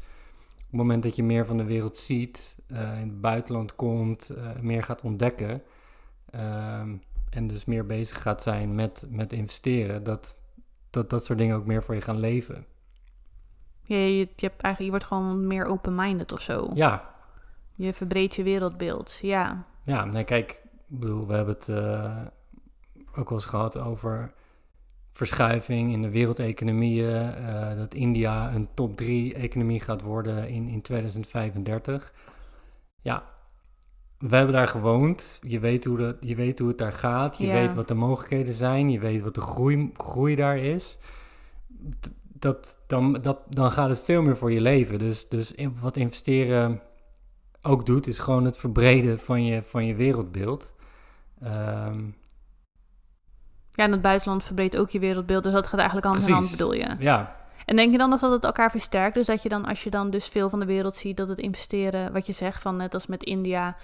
Op 0.56 0.66
het 0.76 0.86
moment 0.86 1.02
dat 1.02 1.16
je 1.16 1.22
meer 1.22 1.46
van 1.46 1.56
de 1.56 1.64
wereld 1.64 1.96
ziet, 1.96 2.56
eh, 2.66 3.00
in 3.00 3.08
het 3.08 3.20
buitenland 3.20 3.74
komt, 3.76 4.28
eh, 4.30 4.56
meer 4.60 4.82
gaat 4.82 5.02
ontdekken 5.02 5.62
ehm, 6.30 6.96
en 7.30 7.46
dus 7.46 7.64
meer 7.64 7.86
bezig 7.86 8.22
gaat 8.22 8.42
zijn 8.42 8.74
met, 8.74 9.06
met 9.08 9.32
investeren, 9.32 10.02
dat, 10.02 10.40
dat 10.90 11.10
dat 11.10 11.24
soort 11.24 11.38
dingen 11.38 11.56
ook 11.56 11.66
meer 11.66 11.82
voor 11.82 11.94
je 11.94 12.00
gaan 12.00 12.18
leven. 12.18 12.66
Je, 13.82 13.96
je, 13.96 14.18
je, 14.18 14.46
hebt 14.46 14.62
eigenlijk, 14.62 14.78
je 14.78 14.90
wordt 14.90 15.04
gewoon 15.04 15.46
meer 15.46 15.64
open-minded 15.64 16.32
of 16.32 16.40
zo. 16.40 16.70
Ja, 16.74 17.14
Je 17.74 17.92
verbreedt 17.92 18.34
je 18.34 18.42
wereldbeeld. 18.42 19.18
Ja. 19.22 19.64
Ja, 19.84 20.04
nee, 20.04 20.24
kijk, 20.24 20.62
ik 20.90 20.98
bedoel, 20.98 21.26
we 21.26 21.34
hebben 21.34 21.54
het 21.54 21.68
eh, 21.68 22.16
ook 23.18 23.28
wel 23.28 23.38
eens 23.38 23.44
gehad 23.44 23.76
over 23.78 24.32
verschuiving 25.12 25.92
in 25.92 26.02
de 26.02 26.10
wereldeconomieën. 26.10 27.34
eh, 27.34 27.76
dat 27.76 27.94
India 27.94 28.54
een 28.54 28.68
top 28.74 28.96
3 28.96 29.34
economie 29.34 29.80
gaat 29.80 30.02
worden 30.02 30.48
in, 30.48 30.68
in 30.68 30.82
2035. 30.82 32.12
Ja, 33.00 33.24
we 34.18 34.36
hebben 34.36 34.54
daar 34.54 34.68
gewoond. 34.68 35.40
Je 35.46 35.60
weet 35.60 35.84
hoe, 35.84 35.98
dat, 35.98 36.16
je 36.20 36.34
weet 36.34 36.58
hoe 36.58 36.68
het 36.68 36.78
daar 36.78 36.92
gaat. 36.92 37.38
Je 37.38 37.46
weet 37.50 37.74
wat 37.74 37.88
de 37.88 37.94
mogelijkheden 37.94 38.54
zijn. 38.54 38.90
Je 38.90 38.98
weet 38.98 39.20
wat 39.20 39.34
de 39.34 39.40
groei, 39.40 39.90
groei 39.96 40.34
daar 40.34 40.58
is. 40.58 40.98
Dat, 42.22 42.78
dan, 42.86 43.12
dat, 43.12 43.38
dan 43.48 43.70
gaat 43.70 43.88
het 43.88 44.00
veel 44.00 44.22
meer 44.22 44.36
voor 44.36 44.52
je 44.52 44.60
leven. 44.60 44.98
Dus, 44.98 45.28
dus 45.28 45.54
wat 45.80 45.96
investeren 45.96 46.80
ook 47.62 47.86
doet, 47.86 48.06
is 48.06 48.18
gewoon 48.18 48.44
het 48.44 48.58
verbreden 48.58 49.18
van 49.18 49.44
je, 49.44 49.62
van 49.62 49.86
je 49.86 49.94
wereldbeeld. 49.94 50.74
Ehm, 51.42 52.04
ja, 53.70 53.84
en 53.84 53.92
het 53.92 54.00
buitenland 54.02 54.44
verbreedt 54.44 54.76
ook 54.76 54.90
je 54.90 54.98
wereldbeeld. 54.98 55.42
Dus 55.42 55.52
dat 55.52 55.66
gaat 55.66 55.78
eigenlijk 55.78 56.06
hand 56.08 56.26
in 56.26 56.32
hand, 56.32 56.46
Precies. 56.46 56.58
bedoel 56.58 56.74
je? 56.74 56.96
ja, 57.04 57.36
En 57.64 57.76
denk 57.76 57.92
je 57.92 57.98
dan 57.98 58.10
nog 58.10 58.20
dat 58.20 58.30
het 58.30 58.44
elkaar 58.44 58.70
versterkt? 58.70 59.14
Dus 59.14 59.26
dat 59.26 59.42
je 59.42 59.48
dan, 59.48 59.64
als 59.64 59.82
je 59.84 59.90
dan 59.90 60.10
dus 60.10 60.26
veel 60.28 60.48
van 60.50 60.60
de 60.60 60.66
wereld 60.66 60.96
ziet, 60.96 61.16
dat 61.16 61.28
het 61.28 61.38
investeren, 61.38 62.12
wat 62.12 62.26
je 62.26 62.32
zegt, 62.32 62.62
van 62.62 62.76
net 62.76 62.94
als 62.94 63.06
met 63.06 63.22
India, 63.22 63.76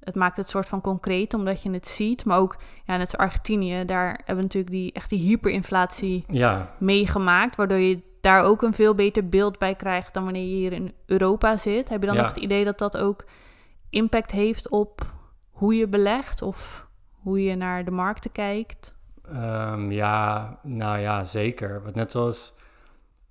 het 0.00 0.14
maakt 0.14 0.36
het 0.36 0.48
soort 0.48 0.68
van 0.68 0.80
concreet, 0.80 1.34
omdat 1.34 1.62
je 1.62 1.70
het 1.70 1.88
ziet. 1.88 2.24
Maar 2.24 2.38
ook, 2.38 2.56
ja, 2.86 2.96
net 2.96 3.06
als 3.06 3.16
Argentinië, 3.16 3.84
daar 3.84 4.08
hebben 4.08 4.36
we 4.36 4.42
natuurlijk 4.42 4.72
die, 4.72 4.92
echt 4.92 5.10
die 5.10 5.20
hyperinflatie 5.28 6.24
ja, 6.28 6.74
meegemaakt, 6.78 7.56
waardoor 7.56 7.78
je 7.78 8.00
daar 8.20 8.42
ook 8.42 8.62
een 8.62 8.74
veel 8.74 8.94
beter 8.94 9.28
beeld 9.28 9.58
bij 9.58 9.74
krijgt 9.74 10.14
dan 10.14 10.24
wanneer 10.24 10.42
je 10.48 10.54
hier 10.54 10.72
in 10.72 10.92
Europa 11.06 11.56
zit. 11.56 11.88
Heb 11.88 12.00
je 12.00 12.06
dan 12.06 12.16
Ja. 12.16 12.20
nog 12.22 12.30
het 12.30 12.42
idee 12.42 12.64
dat 12.64 12.78
dat 12.78 12.96
ook 12.96 13.24
impact 13.90 14.30
heeft 14.30 14.68
op 14.68 15.12
hoe 15.50 15.74
je 15.74 15.88
belegt 15.88 16.42
of 16.42 16.86
hoe 17.24 17.42
je 17.42 17.54
naar 17.54 17.84
de 17.84 17.90
markten 17.90 18.32
kijkt? 18.32 18.92
Ehm, 19.22 19.90
ja, 19.90 20.58
nou 20.62 20.98
ja, 20.98 21.24
zeker. 21.24 21.82
Want 21.82 21.94
net 21.94 22.10
zoals, 22.10 22.54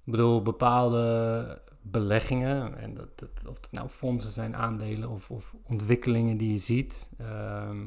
ik 0.04 0.12
bedoel, 0.12 0.42
bepaalde 0.42 1.62
beleggingen, 1.82 2.78
en 2.78 2.94
dat, 2.94 3.20
dat, 3.20 3.30
of 3.48 3.56
het 3.56 3.72
nou 3.72 3.88
fondsen 3.90 4.32
zijn, 4.32 4.56
aandelen 4.56 5.10
of, 5.10 5.32
of 5.32 5.56
ontwikkelingen 5.64 6.38
die 6.38 6.52
je 6.52 6.58
ziet. 6.58 7.10
ehm, 7.18 7.86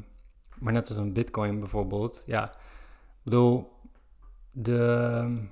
maar 0.59 0.73
net 0.73 0.89
als 0.89 0.97
een 0.97 1.13
bitcoin 1.13 1.59
bijvoorbeeld. 1.59 2.23
Ja, 2.25 2.49
ik 2.49 3.23
bedoel, 3.23 3.71
de, 4.51 5.47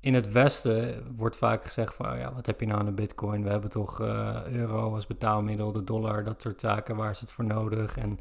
in 0.00 0.14
het 0.14 0.32
Westen 0.32 1.04
wordt 1.16 1.36
vaak 1.36 1.64
gezegd 1.64 1.94
van, 1.94 2.10
oh 2.10 2.18
ja, 2.18 2.34
wat 2.34 2.46
heb 2.46 2.60
je 2.60 2.66
nou 2.66 2.78
aan 2.78 2.86
de 2.86 2.92
bitcoin? 2.92 3.42
We 3.42 3.50
hebben 3.50 3.70
toch 3.70 4.00
eh, 4.00 4.46
euro 4.46 4.94
als 4.94 5.06
betaalmiddel, 5.06 5.72
de 5.72 5.84
dollar, 5.84 6.24
dat 6.24 6.42
soort 6.42 6.60
zaken, 6.60 6.96
waar 6.96 7.10
is 7.10 7.20
het 7.20 7.32
voor 7.32 7.44
nodig? 7.44 7.96
En 7.96 8.18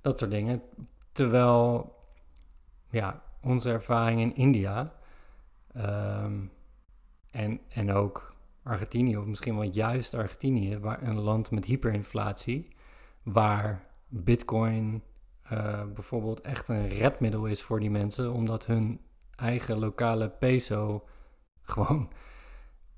dat 0.00 0.18
soort 0.18 0.30
dingen. 0.30 0.62
Terwijl, 1.12 1.94
ja, 2.90 3.22
onze 3.42 3.70
ervaring 3.70 4.20
in 4.20 4.34
India 4.34 4.92
ehm, 5.72 6.40
en, 7.30 7.60
en 7.68 7.92
ook 7.92 8.34
Argentinië, 8.62 9.16
of 9.16 9.24
misschien 9.24 9.54
wel 9.54 9.70
juist 9.70 10.14
Argentinië, 10.14 10.78
waar 10.78 11.02
een 11.02 11.20
land 11.20 11.50
met 11.50 11.64
hyperinflatie, 11.64 12.68
waar 13.22 13.86
bitcoin 14.08 15.02
eh, 15.42 15.82
bijvoorbeeld 15.94 16.40
echt 16.40 16.68
een 16.68 16.88
redmiddel 16.88 17.46
is 17.46 17.62
voor 17.62 17.80
die 17.80 17.90
mensen, 17.90 18.32
omdat 18.32 18.66
hun 18.66 19.00
eigen 19.36 19.78
lokale 19.78 20.28
peso 20.28 21.04
gewoon 21.62 22.10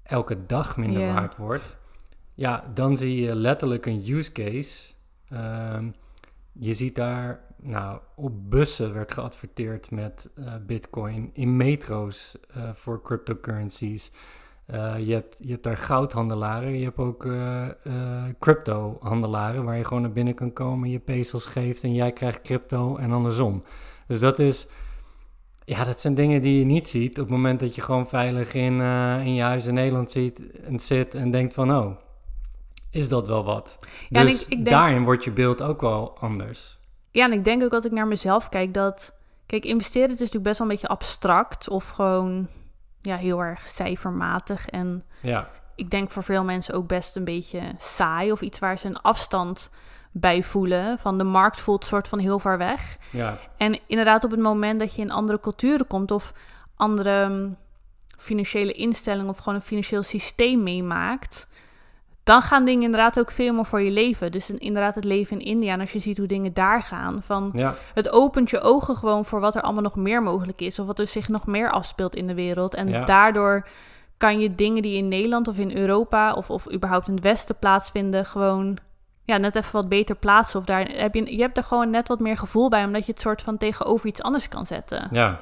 elke 0.02 0.46
dag 0.46 0.76
minder 0.76 1.14
waard 1.14 1.36
wordt. 1.36 1.76
ja, 2.34 2.70
dan 2.74 2.96
zie 2.96 3.20
je 3.20 3.36
letterlijk 3.36 3.86
een 3.86 4.04
use 4.08 4.32
case. 4.32 4.92
Ehm, 5.28 5.90
je 6.52 6.74
ziet 6.74 6.94
daar, 6.94 7.40
nou, 7.64 7.98
op 8.14 8.50
bussen 8.50 8.94
werd 8.94 9.12
geadverteerd 9.12 9.90
met 9.90 10.30
uh, 10.38 10.52
Bitcoin, 10.66 11.30
in 11.32 11.56
metro's 11.56 12.36
uh, 12.56 12.70
voor 12.74 13.02
cryptocurrencies. 13.02 14.12
Uh, 14.70 14.94
je, 14.98 15.12
hebt, 15.12 15.38
je 15.40 15.50
hebt 15.50 15.62
daar 15.62 15.76
goudhandelaren, 15.76 16.78
je 16.78 16.84
hebt 16.84 16.98
ook 16.98 17.28
crypto-handelaren 18.38 19.64
waar 19.64 19.76
je 19.76 19.84
gewoon 19.84 20.02
naar 20.02 20.12
binnen 20.12 20.34
kan 20.34 20.52
komen, 20.52 20.90
je 20.90 20.98
pezels 20.98 21.46
geeft 21.46 21.82
en 21.82 21.94
jij 21.94 22.12
krijgt 22.12 22.40
crypto 22.40 22.96
en 22.96 23.12
andersom. 23.12 23.64
Dus 24.06 24.20
dat 24.20 24.38
is, 24.38 24.66
ja, 25.64 25.84
dat 25.84 26.00
zijn 26.00 26.14
dingen 26.14 26.42
die 26.42 26.58
je 26.58 26.64
niet 26.64 26.88
ziet 26.88 27.10
op 27.10 27.24
het 27.24 27.28
moment 27.28 27.60
dat 27.60 27.74
je 27.74 27.82
gewoon 27.82 28.08
veilig 28.08 28.54
in, 28.54 28.80
in 29.20 29.34
je 29.34 29.42
huis 29.42 29.66
in 29.66 29.74
Nederland 29.74 30.10
ziet 30.10 30.60
en 30.60 30.80
zit 30.80 31.14
en 31.14 31.30
denkt 31.30 31.54
van, 31.54 31.76
oh, 31.76 31.96
is 32.90 33.08
dat 33.08 33.26
wel 33.26 33.44
wat. 33.44 33.78
Ja, 34.08 34.22
dus 34.22 34.44
ik, 34.44 34.52
ik 34.52 34.64
denk, 34.64 34.76
daarin 34.76 35.04
wordt 35.04 35.24
je 35.24 35.32
beeld 35.32 35.62
ook 35.62 35.80
wel 35.80 36.18
anders. 36.18 36.82
Ja, 37.14 37.24
en 37.24 37.32
ik 37.32 37.44
denk 37.44 37.62
ook 37.62 37.72
als 37.72 37.84
ik 37.84 37.92
naar 37.92 38.06
mezelf 38.06 38.48
kijk 38.48 38.74
dat... 38.74 39.14
Kijk, 39.46 39.64
investeren 39.64 40.10
is 40.10 40.18
natuurlijk 40.18 40.44
best 40.44 40.58
wel 40.58 40.66
een 40.66 40.72
beetje 40.72 40.88
abstract 40.88 41.68
of 41.68 41.88
gewoon 41.88 42.48
ja, 43.02 43.16
heel 43.16 43.40
erg 43.40 43.68
cijfermatig. 43.68 44.68
En 44.68 45.04
ja. 45.22 45.50
ik 45.74 45.90
denk 45.90 46.10
voor 46.10 46.22
veel 46.22 46.44
mensen 46.44 46.74
ook 46.74 46.86
best 46.86 47.16
een 47.16 47.24
beetje 47.24 47.74
saai 47.78 48.32
of 48.32 48.40
iets 48.40 48.58
waar 48.58 48.78
ze 48.78 48.86
een 48.86 49.00
afstand 49.00 49.70
bij 50.12 50.42
voelen. 50.42 50.98
Van 50.98 51.18
de 51.18 51.24
markt 51.24 51.60
voelt 51.60 51.84
soort 51.84 52.08
van 52.08 52.18
heel 52.18 52.38
ver 52.38 52.58
weg. 52.58 52.98
Ja. 53.10 53.38
En 53.56 53.78
inderdaad 53.86 54.24
op 54.24 54.30
het 54.30 54.40
moment 54.40 54.80
dat 54.80 54.94
je 54.94 55.02
in 55.02 55.10
andere 55.10 55.40
culturen 55.40 55.86
komt 55.86 56.10
of 56.10 56.32
andere 56.76 57.28
mm, 57.28 57.56
financiële 58.18 58.72
instellingen 58.72 59.30
of 59.30 59.38
gewoon 59.38 59.54
een 59.54 59.60
financieel 59.60 60.02
systeem 60.02 60.62
meemaakt 60.62 61.48
dan 62.24 62.42
gaan 62.42 62.64
dingen 62.64 62.82
inderdaad 62.82 63.18
ook 63.18 63.30
veel 63.30 63.54
meer 63.54 63.64
voor 63.64 63.80
je 63.80 63.90
leven. 63.90 64.32
Dus 64.32 64.50
inderdaad 64.50 64.94
het 64.94 65.04
leven 65.04 65.40
in 65.40 65.46
India. 65.46 65.72
En 65.72 65.80
als 65.80 65.92
je 65.92 65.98
ziet 65.98 66.18
hoe 66.18 66.26
dingen 66.26 66.52
daar 66.52 66.82
gaan, 66.82 67.22
van 67.22 67.50
ja. 67.54 67.74
het 67.94 68.10
opent 68.10 68.50
je 68.50 68.60
ogen 68.60 68.96
gewoon 68.96 69.24
voor 69.24 69.40
wat 69.40 69.54
er 69.54 69.62
allemaal 69.62 69.82
nog 69.82 69.96
meer 69.96 70.22
mogelijk 70.22 70.60
is. 70.60 70.78
Of 70.78 70.86
wat 70.86 70.98
er 70.98 71.06
zich 71.06 71.28
nog 71.28 71.46
meer 71.46 71.70
afspeelt 71.70 72.14
in 72.14 72.26
de 72.26 72.34
wereld. 72.34 72.74
En 72.74 73.04
daardoor 73.04 73.66
kan 74.16 74.40
je 74.40 74.54
dingen 74.54 74.82
die 74.82 74.96
in 74.96 75.08
Nederland 75.08 75.48
of 75.48 75.58
in 75.58 75.76
Europa 75.76 76.32
of, 76.32 76.50
of 76.50 76.72
überhaupt 76.72 77.08
in 77.08 77.14
het 77.14 77.22
Westen 77.22 77.58
plaatsvinden, 77.58 78.26
gewoon 78.26 78.78
ja, 79.24 79.36
net 79.36 79.56
even 79.56 79.72
wat 79.72 79.88
beter 79.88 80.16
plaatsen. 80.16 80.60
Of 80.60 80.66
daar 80.66 80.88
heb 80.88 81.14
je, 81.14 81.36
je 81.36 81.42
hebt 81.42 81.56
er 81.56 81.64
gewoon 81.64 81.90
net 81.90 82.08
wat 82.08 82.20
meer 82.20 82.36
gevoel 82.36 82.68
bij, 82.68 82.84
omdat 82.84 83.06
je 83.06 83.12
het 83.12 83.20
soort 83.20 83.42
van 83.42 83.56
tegenover 83.56 84.06
iets 84.06 84.22
anders 84.22 84.48
kan 84.48 84.66
zetten. 84.66 85.08
Ja, 85.10 85.40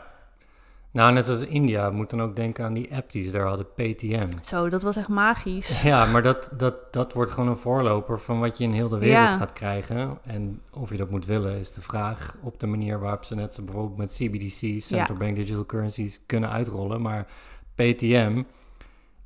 nou, 0.93 1.13
net 1.13 1.29
als 1.29 1.41
India, 1.41 1.91
moet 1.91 2.11
dan 2.11 2.23
ook 2.23 2.37
denken 2.37 2.65
aan 2.65 2.73
die 2.73 2.95
app 2.95 3.13
die 3.13 3.25
ze 3.25 3.31
daar 3.31 3.47
hadden, 3.47 3.67
PTM. 3.75 4.29
Zo, 4.43 4.69
dat 4.69 4.83
was 4.83 4.97
echt 4.97 5.09
magisch. 5.09 5.83
Ja, 5.93 6.07
maar 6.07 6.23
dat, 6.23 6.51
dat, 6.57 6.93
dat 6.93 7.13
wordt 7.13 7.31
gewoon 7.31 7.49
een 7.49 7.57
voorloper 7.57 8.21
van 8.21 8.41
wat 8.41 8.59
je 8.59 8.65
in 8.65 8.73
heel 8.73 8.89
de 8.89 8.99
wereld 8.99 9.29
gaat 9.29 9.53
krijgen. 9.53 10.19
En 10.23 10.63
of 10.71 10.91
je 10.91 10.97
dat 10.97 11.11
moet 11.11 11.27
willen, 11.27 11.59
is 11.59 11.73
de 11.73 11.81
vraag 11.81 12.37
op 12.43 12.61
de 12.61 12.67
manier 12.67 13.01
waarop 13.01 13.25
ze 13.25 13.35
net 13.35 13.55
zo 13.55 13.63
bijvoorbeeld 13.63 13.99
met 13.99 14.13
CBDC's, 14.13 14.87
Central 14.87 15.17
Bank 15.17 15.37
Digital 15.37 15.67
Currencies, 15.67 16.21
kunnen 16.27 16.51
uitrollen. 16.51 17.03
Maar 17.03 17.27
PTM, 17.75 18.43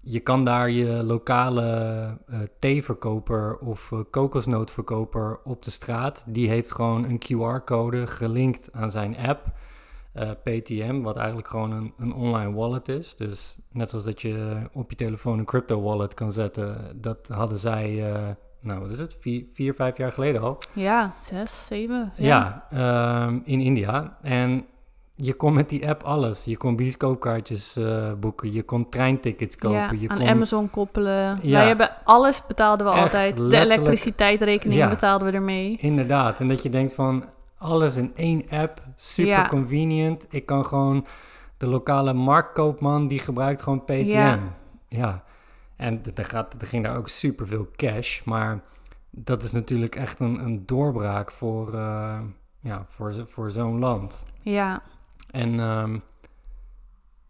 je 0.01 0.21
kan 0.21 0.45
daar 0.45 0.71
je 0.71 1.05
lokale 1.05 2.19
uh, 2.31 2.39
theeverkoper 2.59 3.59
of 3.59 3.91
uh, 3.91 4.01
kokosnootverkoper 4.11 5.39
op 5.45 5.63
de 5.63 5.71
straat, 5.71 6.25
die 6.27 6.49
heeft 6.49 6.73
gewoon 6.73 7.05
een 7.05 7.23
QR-code 7.23 8.07
gelinkt 8.07 8.69
aan 8.73 8.91
zijn 8.91 9.17
app 9.17 9.53
uh, 10.19 10.31
eh, 10.31 10.37
PTM, 10.43 11.01
wat 11.01 11.17
eigenlijk 11.17 11.49
gewoon 11.49 11.71
een, 11.71 11.93
een 11.99 12.13
online 12.13 12.53
wallet 12.53 12.89
is. 12.89 13.17
Dus 13.17 13.57
net 13.73 13.91
zoals 13.91 14.05
dat 14.05 14.23
je 14.23 14.57
op 14.73 14.91
je 14.91 14.97
telefoon 14.97 15.39
een 15.39 15.45
crypto 15.45 15.83
wallet 15.83 16.15
kan 16.15 16.33
zetten, 16.33 17.01
dat 17.01 17.29
hadden 17.29 17.59
zij, 17.59 17.91
uh, 17.93 18.29
nou 18.61 18.81
wat 18.81 18.91
is 18.91 18.99
het, 18.99 19.17
vier, 19.21 19.45
vier, 19.53 19.75
vijf 19.75 19.97
jaar 19.97 20.13
geleden 20.13 20.43
al. 20.43 20.59
Ja, 20.73 21.15
zes, 21.21 21.67
zeven. 21.67 22.13
Ja, 22.17 22.67
ja 22.71 23.27
um, 23.27 23.43
in 23.45 23.61
India. 23.61 24.19
En 24.23 24.67
je 25.15 25.35
kon 25.35 25.55
met 25.55 25.69
die 25.69 25.89
app 25.89 26.03
alles. 26.03 26.45
Je 26.45 26.57
kon 26.57 26.77
bioscoopkaartjes 26.77 27.77
uh, 27.77 28.13
boeken, 28.21 28.53
je 28.53 28.63
kon 28.63 28.89
treintickets 28.89 29.57
kopen. 29.57 29.79
Ja, 29.79 29.91
je 29.99 30.09
aan 30.09 30.19
kon... 30.19 30.29
Amazon 30.29 30.71
koppelen. 30.71 31.39
Ja, 31.43 31.59
Wij 31.59 31.67
hebben 31.67 31.91
alles 32.05 32.47
betaalden 32.47 32.87
we 32.87 32.93
altijd. 32.93 33.37
De 33.37 33.59
elektriciteitsrekening 33.59 34.81
ja, 34.81 34.89
betaalden 34.89 35.27
we 35.27 35.33
ermee. 35.33 35.77
Inderdaad. 35.81 36.41
En 36.41 36.49
dat 36.49 36.63
je 36.63 36.69
denkt 36.69 36.95
van, 36.95 37.25
alles 37.67 37.97
in 37.97 38.13
één 38.17 38.49
app. 38.51 38.83
Super 38.95 39.49
convenient. 39.49 40.27
Ik 40.29 40.47
kan 40.47 40.67
gewoon 40.67 41.07
de 41.57 41.67
lokale 41.67 42.13
marktkoopman 42.13 43.07
die 43.07 43.19
gebruikt 43.19 43.63
gewoon 43.63 43.85
PTM. 43.85 44.07
Ja. 44.07 44.41
ja. 44.89 45.25
En 45.77 46.03
er, 46.15 46.25
gaat, 46.25 46.55
er 46.61 46.67
ging 46.67 46.85
daar 46.85 46.97
ook 46.97 47.09
super 47.09 47.47
veel 47.47 47.69
cash. 47.77 48.23
Maar 48.25 48.61
dat 49.11 49.43
is 49.43 49.53
natuurlijk 49.53 49.97
echt 49.97 50.21
een, 50.21 50.45
een 50.45 50.67
doorbraak 50.67 51.31
voor, 51.31 51.75
uh, 51.75 52.19
ja, 52.61 52.87
voor, 52.89 53.15
voor 53.27 53.51
zo'n 53.51 53.79
land. 53.79 54.27
Ja. 54.43 54.83
En 55.31 55.61
um, 55.61 56.03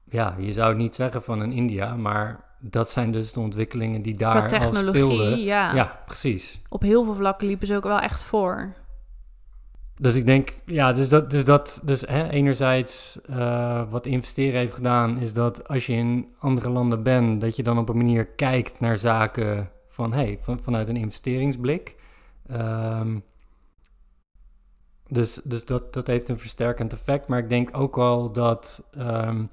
ja, 0.04 0.34
je 0.38 0.52
zou 0.52 0.68
het 0.68 0.78
niet 0.78 0.94
zeggen 0.94 1.22
van 1.22 1.40
een 1.40 1.52
India, 1.52 1.96
maar 1.96 2.44
dat 2.58 2.90
zijn 2.90 3.12
dus 3.12 3.32
de 3.32 3.40
ontwikkelingen 3.40 4.02
die 4.02 4.16
daar 4.16 4.58
al 4.58 4.74
speelden. 4.74 5.40
Ja. 5.40 5.74
ja, 5.74 6.02
precies. 6.06 6.62
Op 6.68 6.82
heel 6.82 7.04
veel 7.04 7.14
vlakken 7.14 7.46
liepen 7.46 7.66
ze 7.66 7.76
ook 7.76 7.84
wel 7.84 8.00
echt 8.00 8.24
voor. 8.24 8.74
Dus 9.98 10.14
ik 10.14 10.26
denk, 10.26 10.52
ja, 10.64 10.92
dus 10.92 11.08
dat, 11.08 11.30
dus 11.30 11.44
dat, 11.44 11.80
dus 11.84 12.00
hè, 12.00 12.28
enerzijds 12.28 13.20
uh, 13.30 13.90
wat 13.90 14.06
investeren 14.06 14.58
heeft 14.58 14.74
gedaan, 14.74 15.18
is 15.18 15.32
dat 15.32 15.68
als 15.68 15.86
je 15.86 15.92
in 15.92 16.34
andere 16.38 16.68
landen 16.68 17.02
bent, 17.02 17.40
dat 17.40 17.56
je 17.56 17.62
dan 17.62 17.78
op 17.78 17.88
een 17.88 17.96
manier 17.96 18.26
kijkt 18.26 18.80
naar 18.80 18.98
zaken 18.98 19.70
van, 19.88 20.12
hey, 20.12 20.38
van, 20.40 20.60
vanuit 20.60 20.88
een 20.88 20.96
investeringsblik. 20.96 21.96
Um, 22.52 23.24
dus 25.08 25.40
dus 25.44 25.64
dat, 25.64 25.92
dat 25.92 26.06
heeft 26.06 26.28
een 26.28 26.38
versterkend 26.38 26.92
effect. 26.92 27.28
Maar 27.28 27.38
ik 27.38 27.48
denk 27.48 27.76
ook 27.76 27.96
wel 27.96 28.32
dat 28.32 28.84
um, 28.98 29.50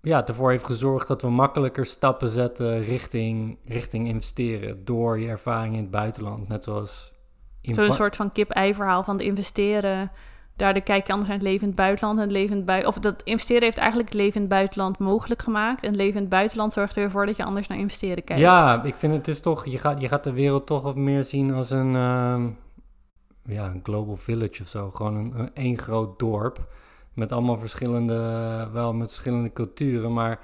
ja, 0.00 0.26
ervoor 0.26 0.50
heeft 0.50 0.66
gezorgd 0.66 1.08
dat 1.08 1.22
we 1.22 1.30
makkelijker 1.30 1.86
stappen 1.86 2.28
zetten 2.28 2.82
richting, 2.82 3.58
richting 3.64 4.08
investeren 4.08 4.84
door 4.84 5.18
je 5.18 5.28
ervaring 5.28 5.74
in 5.74 5.80
het 5.80 5.90
buitenland. 5.90 6.48
Net 6.48 6.64
zoals 6.64 7.12
Zo'n 7.62 7.92
soort 7.92 8.16
van 8.16 8.32
kip-ei 8.32 8.74
verhaal 8.74 9.02
van 9.02 9.16
het 9.16 9.24
investeren. 9.24 10.10
Daar 10.56 10.80
kijk 10.80 11.06
je 11.06 11.12
anders 11.12 11.28
naar 11.28 11.38
het 11.38 11.46
leven 11.46 11.62
in 11.62 11.66
het 11.66 11.76
buitenland. 11.76 12.18
En 12.18 12.24
het 12.24 12.32
leven 12.32 12.50
in 12.50 12.56
het 12.56 12.66
bui 12.66 12.86
of 12.86 12.98
dat 12.98 13.22
investeren 13.24 13.62
heeft 13.62 13.78
eigenlijk 13.78 14.08
het 14.08 14.18
leven 14.18 14.34
in 14.34 14.40
het 14.40 14.50
buitenland 14.50 14.98
mogelijk 14.98 15.42
gemaakt. 15.42 15.82
En 15.82 15.88
het 15.88 15.96
leven 15.96 16.14
in 16.14 16.20
het 16.20 16.28
buitenland 16.28 16.72
zorgt 16.72 16.96
ervoor 16.96 17.26
dat 17.26 17.36
je 17.36 17.44
anders 17.44 17.66
naar 17.66 17.78
investeren 17.78 18.24
kijkt. 18.24 18.42
Ja, 18.42 18.82
ik 18.82 18.94
vind 18.94 19.12
het 19.12 19.28
is 19.28 19.40
toch, 19.40 19.66
je 19.66 19.78
gaat, 19.78 20.00
je 20.00 20.08
gaat 20.08 20.24
de 20.24 20.32
wereld 20.32 20.66
toch 20.66 20.82
wat 20.82 20.96
meer 20.96 21.24
zien 21.24 21.52
als 21.52 21.70
een, 21.70 21.94
uh, 21.94 22.44
ja, 23.44 23.66
een 23.66 23.80
global 23.82 24.16
village 24.16 24.62
of 24.62 24.68
zo. 24.68 24.90
Gewoon 24.90 25.14
een, 25.14 25.32
een 25.36 25.54
één 25.54 25.78
groot 25.78 26.18
dorp. 26.18 26.68
Met 27.14 27.32
allemaal 27.32 27.58
verschillende, 27.58 28.68
wel 28.72 28.92
met 28.92 29.08
verschillende 29.08 29.52
culturen. 29.52 30.12
Maar 30.12 30.40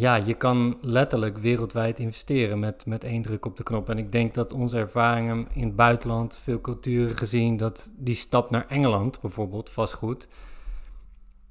ja, 0.00 0.14
je 0.14 0.34
kan 0.34 0.78
letterlijk 0.80 1.38
wereldwijd 1.38 1.98
investeren 1.98 2.58
met, 2.58 2.86
met 2.86 3.04
één 3.04 3.22
druk 3.22 3.46
op 3.46 3.56
de 3.56 3.62
knop. 3.62 3.88
En 3.88 3.98
ik 3.98 4.12
denk 4.12 4.34
dat 4.34 4.52
onze 4.52 4.78
ervaringen 4.78 5.48
in 5.52 5.64
het 5.66 5.76
buitenland, 5.76 6.38
veel 6.38 6.60
culturen 6.60 7.16
gezien, 7.16 7.56
dat 7.56 7.92
die 7.96 8.14
stap 8.14 8.50
naar 8.50 8.66
Engeland 8.66 9.20
bijvoorbeeld, 9.20 9.70
vastgoed. 9.70 10.28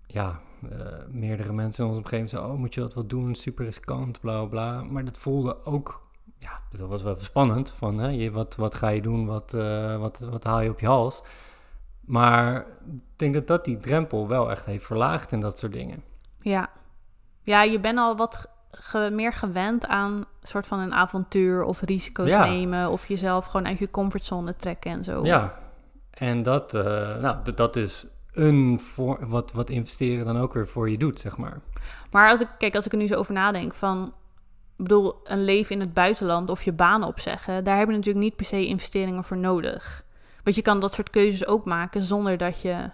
Ja, 0.07 0.39
uh, 0.63 0.69
meerdere 1.09 1.53
mensen 1.53 1.83
in 1.83 1.89
onze 1.89 2.01
omgeving 2.01 2.29
zeiden, 2.29 2.51
oh 2.51 2.57
moet 2.57 2.73
je 2.73 2.81
dat 2.81 2.93
wel 2.93 3.07
doen, 3.07 3.35
super 3.35 3.65
riskant, 3.65 4.19
bla 4.19 4.45
bla. 4.45 4.83
Maar 4.83 5.05
dat 5.05 5.17
voelde 5.17 5.65
ook, 5.65 6.07
ja, 6.37 6.59
dat 6.77 6.89
was 6.89 7.03
wel 7.03 7.15
spannend. 7.15 7.71
Van, 7.71 7.97
hè, 7.97 8.09
je, 8.09 8.31
wat, 8.31 8.55
wat 8.55 8.75
ga 8.75 8.87
je 8.87 9.01
doen, 9.01 9.25
wat, 9.25 9.53
uh, 9.53 9.97
wat, 9.97 10.19
wat 10.19 10.43
haal 10.43 10.61
je 10.61 10.69
op 10.69 10.79
je 10.79 10.87
hals? 10.87 11.23
Maar 12.01 12.59
ik 12.85 13.01
denk 13.15 13.33
dat 13.33 13.47
dat 13.47 13.65
die 13.65 13.79
drempel 13.79 14.27
wel 14.27 14.51
echt 14.51 14.65
heeft 14.65 14.85
verlaagd 14.85 15.31
en 15.31 15.39
dat 15.39 15.59
soort 15.59 15.73
dingen. 15.73 16.03
Ja, 16.41 16.69
ja, 17.45 17.63
je 17.63 17.79
bent 17.79 17.99
al 17.99 18.15
wat 18.15 18.49
meer 19.11 19.33
gewend 19.33 19.87
aan 19.87 20.11
een 20.13 20.25
soort 20.41 20.67
van 20.67 20.79
een 20.79 20.93
avontuur 20.93 21.63
of 21.63 21.81
risico's 21.81 22.29
nemen. 22.29 22.89
Of 22.89 23.07
jezelf 23.07 23.45
gewoon 23.45 23.67
uit 23.67 23.79
je 23.79 23.91
comfortzone 23.91 24.55
trekken 24.55 24.91
en 24.91 25.03
zo. 25.03 25.25
Ja, 25.25 25.59
en 26.11 26.43
dat, 26.43 26.73
uh, 26.73 26.83
nou, 27.17 27.53
dat 27.55 27.75
is 27.75 28.07
een 28.31 28.79
voor, 28.79 29.27
wat, 29.27 29.51
wat 29.51 29.69
investeren 29.69 30.25
dan 30.25 30.37
ook 30.37 30.53
weer 30.53 30.67
voor 30.67 30.89
je 30.89 30.97
doet, 30.97 31.19
zeg 31.19 31.37
maar. 31.37 31.59
Maar 32.11 32.29
als 32.29 32.41
ik, 32.41 32.47
kijk, 32.57 32.75
als 32.75 32.85
ik 32.85 32.91
er 32.91 32.97
nu 32.97 33.07
zo 33.07 33.15
over 33.15 33.33
nadenk 33.33 33.73
van... 33.73 34.13
Ik 34.77 34.83
bedoel, 34.83 35.19
een 35.23 35.43
leven 35.43 35.75
in 35.75 35.79
het 35.79 35.93
buitenland 35.93 36.49
of 36.49 36.63
je 36.63 36.73
baan 36.73 37.03
opzeggen... 37.03 37.63
daar 37.63 37.77
heb 37.77 37.87
je 37.87 37.93
natuurlijk 37.93 38.25
niet 38.25 38.35
per 38.35 38.45
se 38.45 38.65
investeringen 38.65 39.23
voor 39.23 39.37
nodig. 39.37 40.03
Want 40.43 40.55
je 40.55 40.61
kan 40.61 40.79
dat 40.79 40.93
soort 40.93 41.09
keuzes 41.09 41.47
ook 41.47 41.65
maken 41.65 42.01
zonder 42.01 42.37
dat 42.37 42.61
je 42.61 42.89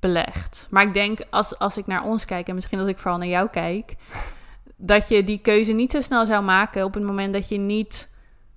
belegd. 0.00 0.66
Maar 0.70 0.86
ik 0.86 0.94
denk, 0.94 1.18
als, 1.30 1.58
als 1.58 1.76
ik 1.76 1.86
naar 1.86 2.04
ons 2.04 2.24
kijk, 2.24 2.48
en 2.48 2.54
misschien 2.54 2.78
als 2.78 2.88
ik 2.88 2.98
vooral 2.98 3.18
naar 3.18 3.28
jou 3.28 3.48
kijk, 3.48 3.94
dat 4.76 5.08
je 5.08 5.24
die 5.24 5.38
keuze 5.38 5.72
niet 5.72 5.90
zo 5.90 6.00
snel 6.00 6.26
zou 6.26 6.44
maken 6.44 6.84
op 6.84 6.94
het 6.94 7.02
moment 7.02 7.32
dat 7.32 7.48
je 7.48 7.58
niet 7.58 8.08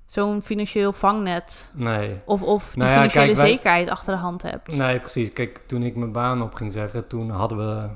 zo'n 0.06 0.42
financieel 0.42 0.94
vangnet 0.94 1.72
nee. 1.76 2.18
of, 2.26 2.42
of 2.42 2.72
de 2.74 2.80
nou 2.80 2.92
financiële 2.92 3.36
zekerheid 3.36 3.90
achter 3.90 4.14
de 4.14 4.20
hand 4.20 4.42
hebt. 4.42 4.76
Nee, 4.76 5.00
precies. 5.00 5.34
Kijk, 5.34 5.62
toen 5.68 5.84
ik 5.84 5.96
mijn 5.96 6.12
baan 6.12 6.42
op 6.42 6.54
ging 6.54 6.72
zeggen, 6.72 7.08
toen 7.08 7.30
hadden 7.30 7.58
we, 7.58 7.90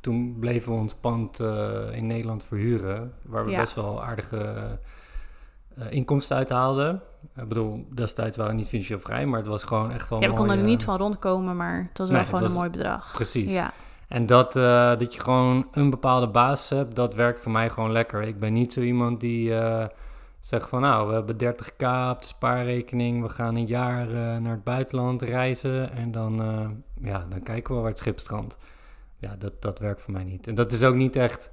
toen 0.00 0.36
bleven 0.40 0.72
we 0.72 0.78
ons 0.78 0.94
pand 0.94 1.40
uh, 1.40 1.48
in 1.92 2.06
Nederland 2.06 2.44
verhuren, 2.44 3.14
waar 3.22 3.44
we 3.44 3.56
best 3.56 3.74
wel 3.74 4.04
aardige 4.04 4.78
eh, 5.76 5.86
inkomsten 5.90 6.36
uithaalde. 6.36 7.00
Ik 7.36 7.48
bedoel, 7.48 7.86
destijds 7.94 8.36
waren 8.36 8.52
we 8.52 8.58
niet 8.58 8.68
financieel 8.68 8.98
vrij, 8.98 9.26
maar 9.26 9.38
het 9.38 9.48
was 9.48 9.62
gewoon 9.62 9.90
echt 9.90 10.08
wel 10.08 10.20
Ja, 10.20 10.28
we 10.28 10.34
konden 10.34 10.56
er 10.56 10.62
eh, 10.62 10.68
niet 10.68 10.84
van 10.84 10.96
rondkomen, 10.96 11.56
maar 11.56 11.86
het 11.88 11.98
was 11.98 12.10
wel 12.10 12.24
gewoon 12.24 12.44
een 12.44 12.52
mooi 12.52 12.70
bedrag. 12.70 13.12
Precies. 13.12 13.52
Ja, 13.52 13.72
En 14.08 14.26
dat, 14.26 14.56
eh, 14.56 14.98
dat 14.98 15.14
je 15.14 15.20
gewoon 15.20 15.68
een 15.72 15.90
bepaalde 15.90 16.28
basis 16.28 16.70
hebt, 16.70 16.96
dat 16.96 17.14
werkt 17.14 17.40
voor 17.40 17.52
mij 17.52 17.70
gewoon 17.70 17.92
lekker. 17.92 18.22
Ik 18.22 18.38
ben 18.38 18.52
niet 18.52 18.72
zo 18.72 18.80
iemand 18.80 19.20
die 19.20 19.54
eh, 19.54 19.86
zegt 20.40 20.68
van 20.68 20.80
nou, 20.80 21.08
we 21.08 21.14
hebben 21.14 21.36
30k 21.38 22.10
op 22.10 22.20
de 22.20 22.26
spaarrekening, 22.26 23.22
we 23.22 23.28
gaan 23.28 23.56
een 23.56 23.66
jaar 23.66 24.08
eh, 24.08 24.36
naar 24.36 24.52
het 24.52 24.64
buitenland 24.64 25.22
reizen 25.22 25.92
en 25.92 26.10
dan, 26.10 26.42
eh, 26.42 26.68
ja, 27.10 27.26
dan 27.28 27.42
kijken 27.42 27.74
we 27.74 27.80
waar 27.80 27.90
het 27.90 27.98
schip 27.98 28.18
strandt. 28.18 28.58
Ja, 29.16 29.36
dat, 29.36 29.62
dat 29.62 29.78
werkt 29.78 30.02
voor 30.02 30.12
mij 30.12 30.24
niet. 30.24 30.46
En 30.46 30.54
dat 30.54 30.72
is 30.72 30.84
ook 30.84 30.94
niet 30.94 31.16
echt, 31.16 31.50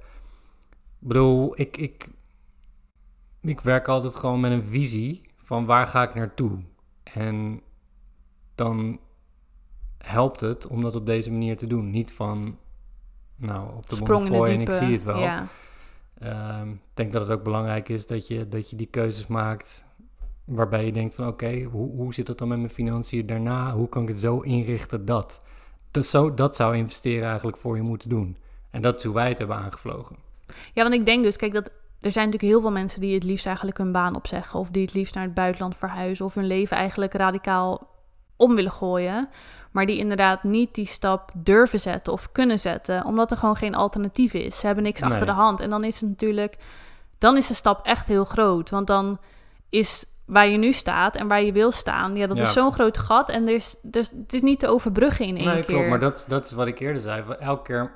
ik 1.00 1.08
bedoel, 1.08 1.60
ik, 1.60 1.76
ik, 1.76 2.08
ik 3.40 3.60
werk 3.60 3.88
altijd 3.88 4.16
gewoon 4.16 4.40
met 4.40 4.52
een 4.52 4.64
visie 4.64 5.25
van 5.46 5.66
waar 5.66 5.86
ga 5.86 6.02
ik 6.02 6.14
naartoe. 6.14 6.58
En 7.02 7.60
dan 8.54 9.00
helpt 9.98 10.40
het 10.40 10.66
om 10.66 10.82
dat 10.82 10.96
op 10.96 11.06
deze 11.06 11.30
manier 11.30 11.56
te 11.56 11.66
doen. 11.66 11.90
Niet 11.90 12.12
van, 12.12 12.58
nou, 13.36 13.76
op 13.76 13.88
de 13.88 14.02
bonnefoy 14.02 14.48
en 14.48 14.60
ik 14.60 14.72
zie 14.72 14.92
het 14.92 15.02
wel. 15.04 15.18
Ja, 15.18 15.46
Ehm, 16.18 16.70
ik 16.70 16.78
denk 16.94 17.12
dat 17.12 17.22
het 17.22 17.30
ook 17.38 17.42
belangrijk 17.44 17.88
is 17.88 18.06
dat 18.06 18.28
je, 18.28 18.48
dat 18.48 18.70
je 18.70 18.76
die 18.76 18.86
keuzes 18.86 19.26
maakt 19.26 19.84
waarbij 20.44 20.84
je 20.84 20.92
denkt 20.92 21.14
van 21.14 21.26
oké, 21.26 21.62
hoe, 21.62 21.90
hoe 21.90 22.14
zit 22.14 22.28
het 22.28 22.38
dan 22.38 22.48
met 22.48 22.58
mijn 22.58 22.70
financiën 22.70 23.26
daarna? 23.26 23.72
Hoe 23.72 23.88
kan 23.88 24.02
ik 24.02 24.08
het 24.08 24.18
zo 24.18 24.40
inrichten 24.40 25.04
dat? 25.04 25.40
Dat, 25.90 26.06
zo, 26.06 26.34
dat 26.34 26.56
zou 26.56 26.76
investeren 26.76 27.28
eigenlijk 27.28 27.56
voor 27.56 27.76
je 27.76 27.82
moeten 27.82 28.08
doen. 28.08 28.36
En 28.70 28.82
dat 28.82 28.96
is 28.96 29.04
hoe 29.04 29.14
wij 29.14 29.28
het 29.28 29.38
hebben 29.38 29.56
aangevlogen. 29.56 30.16
ja, 30.72 30.82
want 30.82 30.94
ik 30.94 31.06
denk 31.06 31.24
dus, 31.24 31.36
kijk, 31.36 31.52
dat 31.52 31.70
er 32.00 32.10
zijn 32.10 32.24
natuurlijk 32.24 32.52
heel 32.52 32.60
veel 32.60 32.70
mensen 32.72 33.00
die 33.00 33.14
het 33.14 33.24
liefst 33.24 33.46
eigenlijk 33.46 33.78
hun 33.78 33.92
baan 33.92 34.14
opzeggen. 34.14 34.58
Of 34.58 34.68
die 34.70 34.82
het 34.82 34.94
liefst 34.94 35.14
naar 35.14 35.24
het 35.24 35.34
buitenland 35.34 35.76
verhuizen. 35.76 36.24
Of 36.24 36.34
hun 36.34 36.46
leven 36.46 36.76
eigenlijk 36.76 37.14
radicaal 37.14 37.88
om 38.36 38.54
willen 38.54 38.72
gooien. 38.72 39.28
Maar 39.70 39.86
die 39.86 39.98
inderdaad 39.98 40.42
niet 40.42 40.74
die 40.74 40.86
stap 40.86 41.30
durven 41.34 41.80
zetten 41.80 42.12
of 42.12 42.32
kunnen 42.32 42.58
zetten. 42.58 43.04
Omdat 43.04 43.30
er 43.30 43.36
gewoon 43.36 43.56
geen 43.56 43.74
alternatief 43.74 44.34
is. 44.34 44.58
Ze 44.58 44.66
hebben 44.66 44.84
niks 44.84 45.00
Nee. 45.00 45.10
achter 45.10 45.26
de 45.26 45.32
hand. 45.32 45.60
En 45.60 45.70
dan 45.70 45.84
is 45.84 46.00
het 46.00 46.08
natuurlijk, 46.08 46.56
dan 47.18 47.36
is 47.36 47.46
de 47.46 47.54
stap 47.54 47.86
echt 47.86 48.06
heel 48.08 48.24
groot. 48.24 48.70
Want 48.70 48.86
dan 48.86 49.18
is 49.68 50.04
waar 50.26 50.48
je 50.48 50.56
nu 50.56 50.72
staat 50.72 51.16
en 51.16 51.28
waar 51.28 51.42
je 51.42 51.52
wil 51.52 51.70
staan, 51.70 52.16
ja, 52.16 52.26
dat 52.26 52.36
Ja. 52.36 52.42
is 52.42 52.52
zo'n 52.52 52.72
groot 52.72 52.98
gat. 52.98 53.28
En 53.28 53.48
er 53.48 53.54
is, 53.54 53.76
dus 53.82 54.10
het 54.10 54.32
is 54.32 54.42
niet 54.42 54.58
te 54.60 54.68
overbruggen 54.68 55.26
in 55.26 55.36
één 55.36 55.46
nee, 55.46 55.54
keer. 55.54 55.64
klopt. 55.74 55.88
Maar 55.88 56.00
dat, 56.00 56.24
dat 56.28 56.44
is 56.44 56.52
wat 56.52 56.66
ik 56.66 56.78
eerder 56.78 57.00
zei. 57.02 57.22
Elke 57.38 57.62
keer 57.62 57.92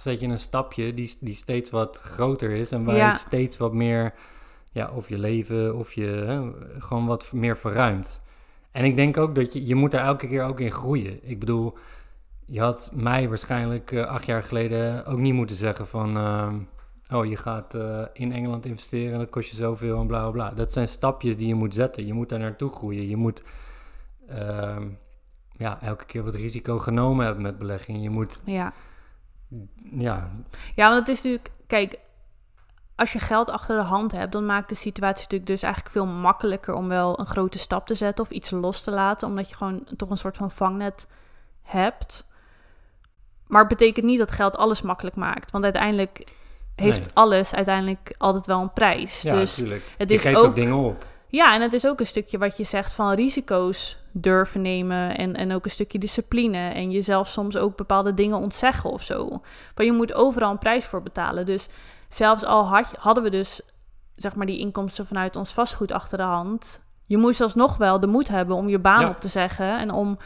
zet 0.00 0.20
je 0.20 0.26
een 0.26 0.38
stapje 0.38 0.94
die, 0.94 1.16
die 1.20 1.34
steeds 1.34 1.70
wat 1.70 2.00
groter 2.00 2.50
is. 2.50 2.72
En 2.72 2.84
waar 2.84 2.94
je 2.94 3.00
Ja. 3.00 3.08
het 3.10 3.18
steeds 3.18 3.56
wat 3.56 3.72
meer, 3.72 4.14
ja, 4.70 4.90
of 4.90 5.08
je 5.08 5.18
leven, 5.18 5.76
of 5.76 5.92
je 5.92 6.06
hè, 6.06 6.50
gewoon 6.80 7.06
wat 7.06 7.32
meer 7.32 7.56
verruimt. 7.56 8.20
En 8.72 8.84
ik 8.84 8.96
denk 8.96 9.16
ook 9.16 9.34
dat 9.34 9.52
je, 9.52 9.66
je 9.66 9.74
moet 9.74 9.90
daar 9.90 10.04
elke 10.04 10.28
keer 10.28 10.44
ook 10.44 10.60
in 10.60 10.72
groeien. 10.72 11.18
Ik 11.28 11.38
bedoel, 11.40 11.78
je 12.44 12.60
had 12.60 12.90
mij 12.94 13.28
waarschijnlijk 13.28 13.92
eh, 13.92 14.04
acht 14.04 14.26
jaar 14.26 14.42
geleden 14.42 15.06
ook 15.06 15.18
niet 15.18 15.34
moeten 15.34 15.56
zeggen 15.56 15.86
van... 15.86 16.16
ehm, 16.16 16.58
oh, 17.18 17.26
je 17.26 17.36
gaat 17.36 17.74
eh, 17.74 18.02
in 18.12 18.32
Engeland 18.32 18.66
investeren 18.66 19.12
en 19.12 19.18
dat 19.18 19.30
kost 19.30 19.50
je 19.50 19.56
zoveel 19.56 20.00
en 20.00 20.06
bla 20.06 20.20
bla 20.20 20.30
bla. 20.30 20.50
Dat 20.56 20.72
zijn 20.72 20.88
stapjes 20.88 21.36
die 21.36 21.48
je 21.48 21.54
moet 21.54 21.74
zetten. 21.74 22.06
Je 22.06 22.12
moet 22.12 22.28
daar 22.28 22.38
naartoe 22.38 22.70
groeien. 22.70 23.08
Je 23.08 23.16
moet 23.16 23.42
ehm, 24.28 24.86
ja, 25.56 25.82
elke 25.82 26.04
keer 26.04 26.24
wat 26.24 26.34
risico 26.34 26.78
genomen 26.78 27.24
hebben 27.24 27.42
met 27.42 27.58
beleggingen. 27.58 28.00
Je 28.02 28.10
moet, 28.10 28.40
Ja. 28.44 28.72
Ja, 29.98 30.30
Ja, 30.74 30.88
want 30.88 30.98
het 31.06 31.08
is 31.08 31.22
natuurlijk, 31.22 31.48
kijk, 31.66 31.98
als 32.96 33.12
je 33.12 33.18
geld 33.18 33.50
achter 33.50 33.76
de 33.76 33.82
hand 33.82 34.12
hebt, 34.12 34.32
dan 34.32 34.46
maakt 34.46 34.68
de 34.68 34.74
situatie 34.74 35.22
natuurlijk 35.22 35.50
dus 35.50 35.62
eigenlijk 35.62 35.94
veel 35.94 36.06
makkelijker 36.06 36.74
om 36.74 36.88
wel 36.88 37.18
een 37.20 37.26
grote 37.26 37.58
stap 37.58 37.86
te 37.86 37.94
zetten 37.94 38.24
of 38.24 38.30
iets 38.30 38.50
los 38.50 38.82
te 38.82 38.90
laten, 38.90 39.28
omdat 39.28 39.48
je 39.48 39.54
gewoon 39.54 39.84
toch 39.96 40.10
een 40.10 40.18
soort 40.18 40.36
van 40.36 40.50
vangnet 40.50 41.06
hebt. 41.62 42.26
Maar 43.46 43.60
het 43.60 43.68
betekent 43.68 44.06
niet 44.06 44.18
dat 44.18 44.30
geld 44.30 44.56
alles 44.56 44.82
makkelijk 44.82 45.16
maakt, 45.16 45.50
want 45.50 45.64
uiteindelijk 45.64 46.32
heeft 46.74 46.98
Nee. 46.98 47.08
alles 47.14 47.54
uiteindelijk 47.54 48.14
altijd 48.18 48.46
wel 48.46 48.60
een 48.60 48.72
prijs. 48.72 49.20
ja 49.22 49.34
dus 49.34 49.56
natuurlijk. 49.56 49.90
het 49.98 50.08
je 50.08 50.14
is 50.14 50.22
geeft 50.22 50.36
ook- 50.36 50.44
ook 50.44 50.54
dingen 50.54 50.74
op. 50.76 51.06
ja, 51.28 51.54
en 51.54 51.60
het 51.60 51.72
is 51.72 51.86
ook 51.86 52.00
een 52.00 52.06
stukje 52.06 52.38
wat 52.38 52.56
je 52.56 52.64
zegt 52.64 52.92
van 52.92 53.12
risico's 53.12 53.97
durven 54.12 54.62
nemen. 54.62 55.16
En, 55.16 55.36
en 55.36 55.52
ook 55.52 55.64
een 55.64 55.70
stukje 55.70 55.98
discipline. 55.98 56.58
En 56.58 56.90
jezelf 56.90 57.28
soms 57.28 57.56
ook 57.56 57.76
bepaalde 57.76 58.14
dingen 58.14 58.38
ontzeggen 58.38 58.90
of 58.90 59.02
zo. 59.02 59.28
Maar 59.74 59.84
je 59.84 59.92
moet 59.92 60.14
overal 60.14 60.50
een 60.50 60.58
prijs 60.58 60.84
voor 60.84 61.02
betalen. 61.02 61.46
Dus 61.46 61.68
zelfs 62.08 62.44
al 62.44 62.66
had, 62.66 62.94
hadden 62.98 63.22
we 63.22 63.30
dus 63.30 63.60
zeg 64.16 64.34
maar 64.34 64.46
die 64.46 64.58
inkomsten 64.58 65.06
vanuit 65.06 65.36
ons 65.36 65.52
vastgoed 65.52 65.92
achter 65.92 66.18
de 66.18 66.24
hand. 66.24 66.80
Je 67.06 67.18
moest 67.18 67.40
alsnog 67.40 67.76
wel 67.76 68.00
de 68.00 68.06
moed 68.06 68.28
hebben 68.28 68.56
om 68.56 68.68
je 68.68 68.78
baan 68.78 69.00
Ja. 69.00 69.08
op 69.08 69.20
te 69.20 69.28
zeggen. 69.28 69.78
En 69.78 69.90
om 69.90 70.18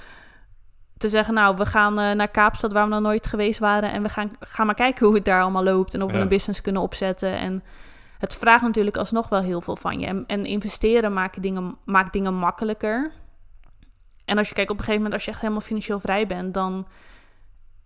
te 0.97 1.09
zeggen, 1.09 1.35
nou, 1.35 1.57
we 1.57 1.67
gaan 1.67 1.99
eh, 1.99 2.15
naar 2.15 2.29
Kaapstad 2.29 2.73
waar 2.73 2.85
we 2.85 2.91
nog 2.91 3.01
nooit 3.01 3.27
geweest 3.27 3.59
waren. 3.59 3.93
En 3.93 4.03
we 4.03 4.09
gaan, 4.09 4.31
gaan 4.41 4.67
maar 4.67 4.75
kijken 4.75 5.07
hoe 5.07 5.15
het 5.15 5.25
daar 5.25 5.43
allemaal 5.43 5.65
loopt. 5.65 5.95
En 5.95 6.03
of 6.03 6.13
we 6.13 6.19
een 6.19 6.29
business 6.29 6.61
kunnen 6.61 6.83
opzetten. 6.83 7.37
En 7.37 7.63
het 8.19 8.35
vraagt 8.35 8.63
natuurlijk 8.63 8.97
alsnog 8.97 9.29
wel 9.29 9.41
heel 9.41 9.61
veel 9.61 9.77
van 9.77 10.01
je. 10.01 10.07
En, 10.07 10.25
en 10.27 10.45
investeren 10.45 11.13
maakt 11.13 11.43
dingen, 11.43 11.77
maakt 11.85 12.13
dingen 12.13 12.35
makkelijker. 12.35 13.13
En 14.33 14.39
als 14.39 14.49
je 14.49 14.55
kijkt 14.55 14.71
op 14.71 14.77
een 14.79 14.85
gegeven 14.85 15.03
moment, 15.03 15.15
als 15.15 15.25
je 15.25 15.31
echt 15.31 15.41
helemaal 15.41 15.63
financieel 15.63 16.01
vrij 16.01 16.27
bent, 16.27 16.55
dan 16.55 16.87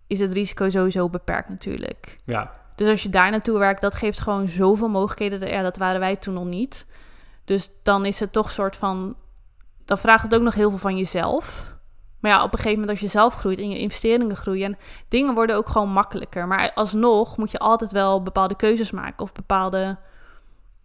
is 0.07 0.19
het 0.19 0.31
risico 0.31 0.69
sowieso 0.69 1.09
beperkt 1.09 1.49
natuurlijk. 1.49 2.19
Ja, 2.25 2.51
Dus 2.75 2.87
als 2.89 3.03
je 3.03 3.09
daar 3.09 3.31
naartoe 3.31 3.59
werkt, 3.59 3.81
dat 3.81 3.95
geeft 3.95 4.19
gewoon 4.19 4.47
zoveel 4.49 4.89
mogelijkheden. 4.89 5.49
Ja, 5.49 5.61
dat 5.61 5.77
waren 5.77 5.99
wij 5.99 6.15
toen 6.15 6.33
nog 6.33 6.45
niet. 6.45 6.85
Dus 7.45 7.69
dan 7.83 8.05
is 8.05 8.19
het 8.19 8.31
toch 8.33 8.51
soort 8.51 8.75
van. 8.75 9.15
Dan 9.85 9.97
vraagt 9.97 10.23
het 10.23 10.35
ook 10.35 10.41
nog 10.41 10.53
heel 10.53 10.69
veel 10.69 10.77
van 10.79 10.97
jezelf. 10.97 11.75
Maar 12.19 12.31
ja, 12.31 12.37
op 12.37 12.51
een 12.51 12.57
gegeven 12.59 12.79
moment 12.79 12.89
als 12.89 12.99
je 12.99 13.07
zelf 13.07 13.33
groeit 13.35 13.59
en 13.59 13.69
je 13.69 13.77
investeringen 13.77 14.35
groeien, 14.35 14.65
en 14.73 14.77
dingen 15.07 15.33
worden 15.33 15.55
ook 15.55 15.69
gewoon 15.69 15.89
makkelijker. 15.89 16.47
Maar 16.47 16.71
alsnog 16.75 17.37
moet 17.37 17.51
je 17.51 17.59
altijd 17.59 17.91
wel 17.91 18.23
bepaalde 18.23 18.55
keuzes 18.55 18.91
maken 18.91 19.23
of 19.23 19.31
bepaalde. 19.31 19.97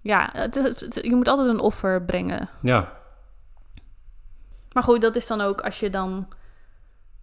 Ja, 0.01 0.29
het- 0.33 0.55
het- 0.55 0.81
het- 0.81 0.99
je 1.03 1.15
moet 1.17 1.29
altijd 1.29 1.49
een 1.49 1.61
offer 1.61 2.03
brengen. 2.03 2.49
ja, 2.63 2.93
Maar 4.73 4.83
goed, 4.83 5.01
dat 5.01 5.17
is 5.17 5.27
dan 5.27 5.41
ook 5.41 5.61
als 5.61 5.81
je 5.81 5.91
dan. 5.91 6.29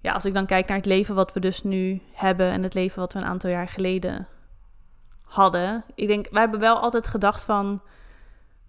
Ja, 0.01 0.13
als 0.13 0.25
ik 0.25 0.33
dan 0.33 0.45
kijk 0.45 0.67
naar 0.67 0.77
het 0.77 0.85
leven 0.85 1.15
wat 1.15 1.33
we 1.33 1.39
dus 1.39 1.63
nu 1.63 2.01
hebben 2.13 2.51
en 2.51 2.63
het 2.63 2.73
leven 2.73 2.99
wat 2.99 3.13
we 3.13 3.19
een 3.19 3.25
aantal 3.25 3.49
jaar 3.49 3.67
geleden 3.67 4.27
hadden. 5.21 5.83
Ik 5.95 6.07
denk, 6.07 6.27
wij 6.31 6.41
hebben 6.41 6.59
wel 6.59 6.79
altijd 6.79 7.07
gedacht 7.07 7.43
van. 7.43 7.81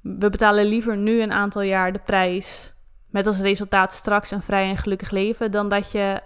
We 0.00 0.30
betalen 0.30 0.64
liever 0.64 0.96
nu 0.96 1.22
een 1.22 1.32
aantal 1.32 1.62
jaar 1.62 1.92
de 1.92 1.98
prijs. 1.98 2.72
Met 3.06 3.26
als 3.26 3.40
resultaat 3.40 3.92
straks 3.92 4.30
een 4.30 4.42
vrij 4.42 4.68
en 4.68 4.76
gelukkig 4.76 5.10
leven. 5.10 5.50
Dan 5.50 5.68
dat 5.68 5.90
je 5.90 6.20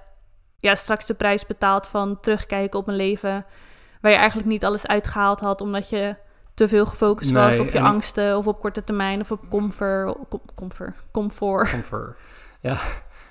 ja, 0.61 0.75
straks 0.75 1.07
de 1.07 1.15
prijs 1.15 1.47
betaalt 1.47 1.89
van 1.89 2.21
terugkijken 2.21 2.79
op 2.79 2.89
een 2.89 2.97
leven. 2.97 3.47
Waar 4.01 4.11
je 4.11 4.19
eigenlijk 4.19 4.49
niet 4.49 4.65
alles 4.65 4.87
uitgehaald 4.87 5.41
had. 5.41 5.61
Omdat 5.61 5.89
je 5.89 6.17
te 6.55 6.69
veel 6.69 6.87
gefocust 6.87 7.31
was 7.31 7.59
op 7.59 7.71
je 7.71 7.79
en 7.79 7.85
angsten. 7.85 8.37
Of 8.37 8.47
op 8.47 8.61
korte 8.61 8.85
termijn. 8.85 9.21
Of 9.21 9.31
op 9.31 9.41
comfort. 9.51 10.17
com- 10.29 10.41
comfort. 10.55 10.95
comfort. 11.11 11.71
comfort. 11.71 12.17
Ja, 12.65 12.79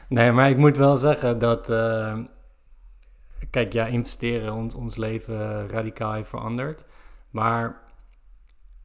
nee, 0.09 0.31
maar 0.31 0.49
ik 0.49 0.57
moet 0.57 0.77
wel 0.77 0.97
zeggen 0.97 1.39
dat... 1.39 1.69
eh, 1.69 2.19
kijk, 3.49 3.73
ja, 3.73 3.85
investeren 3.85 4.53
ons, 4.53 4.75
ons 4.75 4.95
leven 4.95 5.67
radicaal 5.67 6.13
heeft 6.13 6.29
veranderd. 6.29 6.85
Maar 7.29 7.81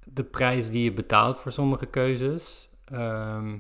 de 0.05 0.25
prijs 0.25 0.71
die 0.71 0.85
je 0.85 0.93
betaalt 0.93 1.39
voor 1.39 1.53
sommige 1.53 1.87
keuzes... 1.87 2.71
ehm, 2.85 3.59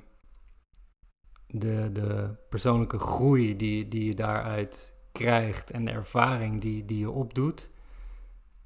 de, 1.46 1.90
de 1.92 2.34
persoonlijke 2.48 2.98
groei 2.98 3.56
die, 3.56 3.88
die 3.88 4.04
je 4.04 4.14
daaruit 4.14 4.94
krijgt... 5.12 5.70
en 5.70 5.84
de 5.84 5.90
ervaring 5.90 6.60
die, 6.60 6.84
die 6.84 6.98
je 6.98 7.10
opdoet... 7.10 7.70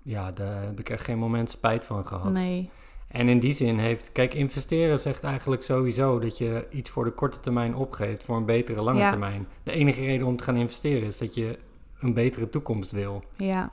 Ja, 0.04 0.30
daar 0.30 0.62
heb 0.62 0.80
ik 0.80 0.88
echt 0.88 1.04
geen 1.04 1.18
moment 1.18 1.50
spijt 1.50 1.84
van 1.84 2.06
gehad. 2.06 2.32
Nee. 2.32 2.70
En 3.12 3.28
in 3.28 3.38
die 3.38 3.52
zin 3.52 3.78
heeft, 3.78 4.12
kijk, 4.12 4.34
investeren 4.34 4.98
zegt 4.98 5.24
eigenlijk 5.24 5.62
sowieso 5.62 6.18
dat 6.18 6.38
je 6.38 6.66
iets 6.70 6.90
voor 6.90 7.04
de 7.04 7.10
korte 7.10 7.40
termijn 7.40 7.74
opgeeft 7.74 8.24
voor 8.24 8.36
een 8.36 8.44
betere 8.44 8.82
lange 8.82 8.98
Ja. 8.98 9.08
termijn. 9.08 9.46
De 9.62 9.72
enige 9.72 10.04
reden 10.04 10.26
om 10.26 10.36
te 10.36 10.44
gaan 10.44 10.56
investeren 10.56 11.06
is 11.06 11.18
dat 11.18 11.34
je 11.34 11.58
een 11.98 12.14
betere 12.14 12.48
toekomst 12.48 12.90
wil. 12.90 13.24
Ja. 13.36 13.72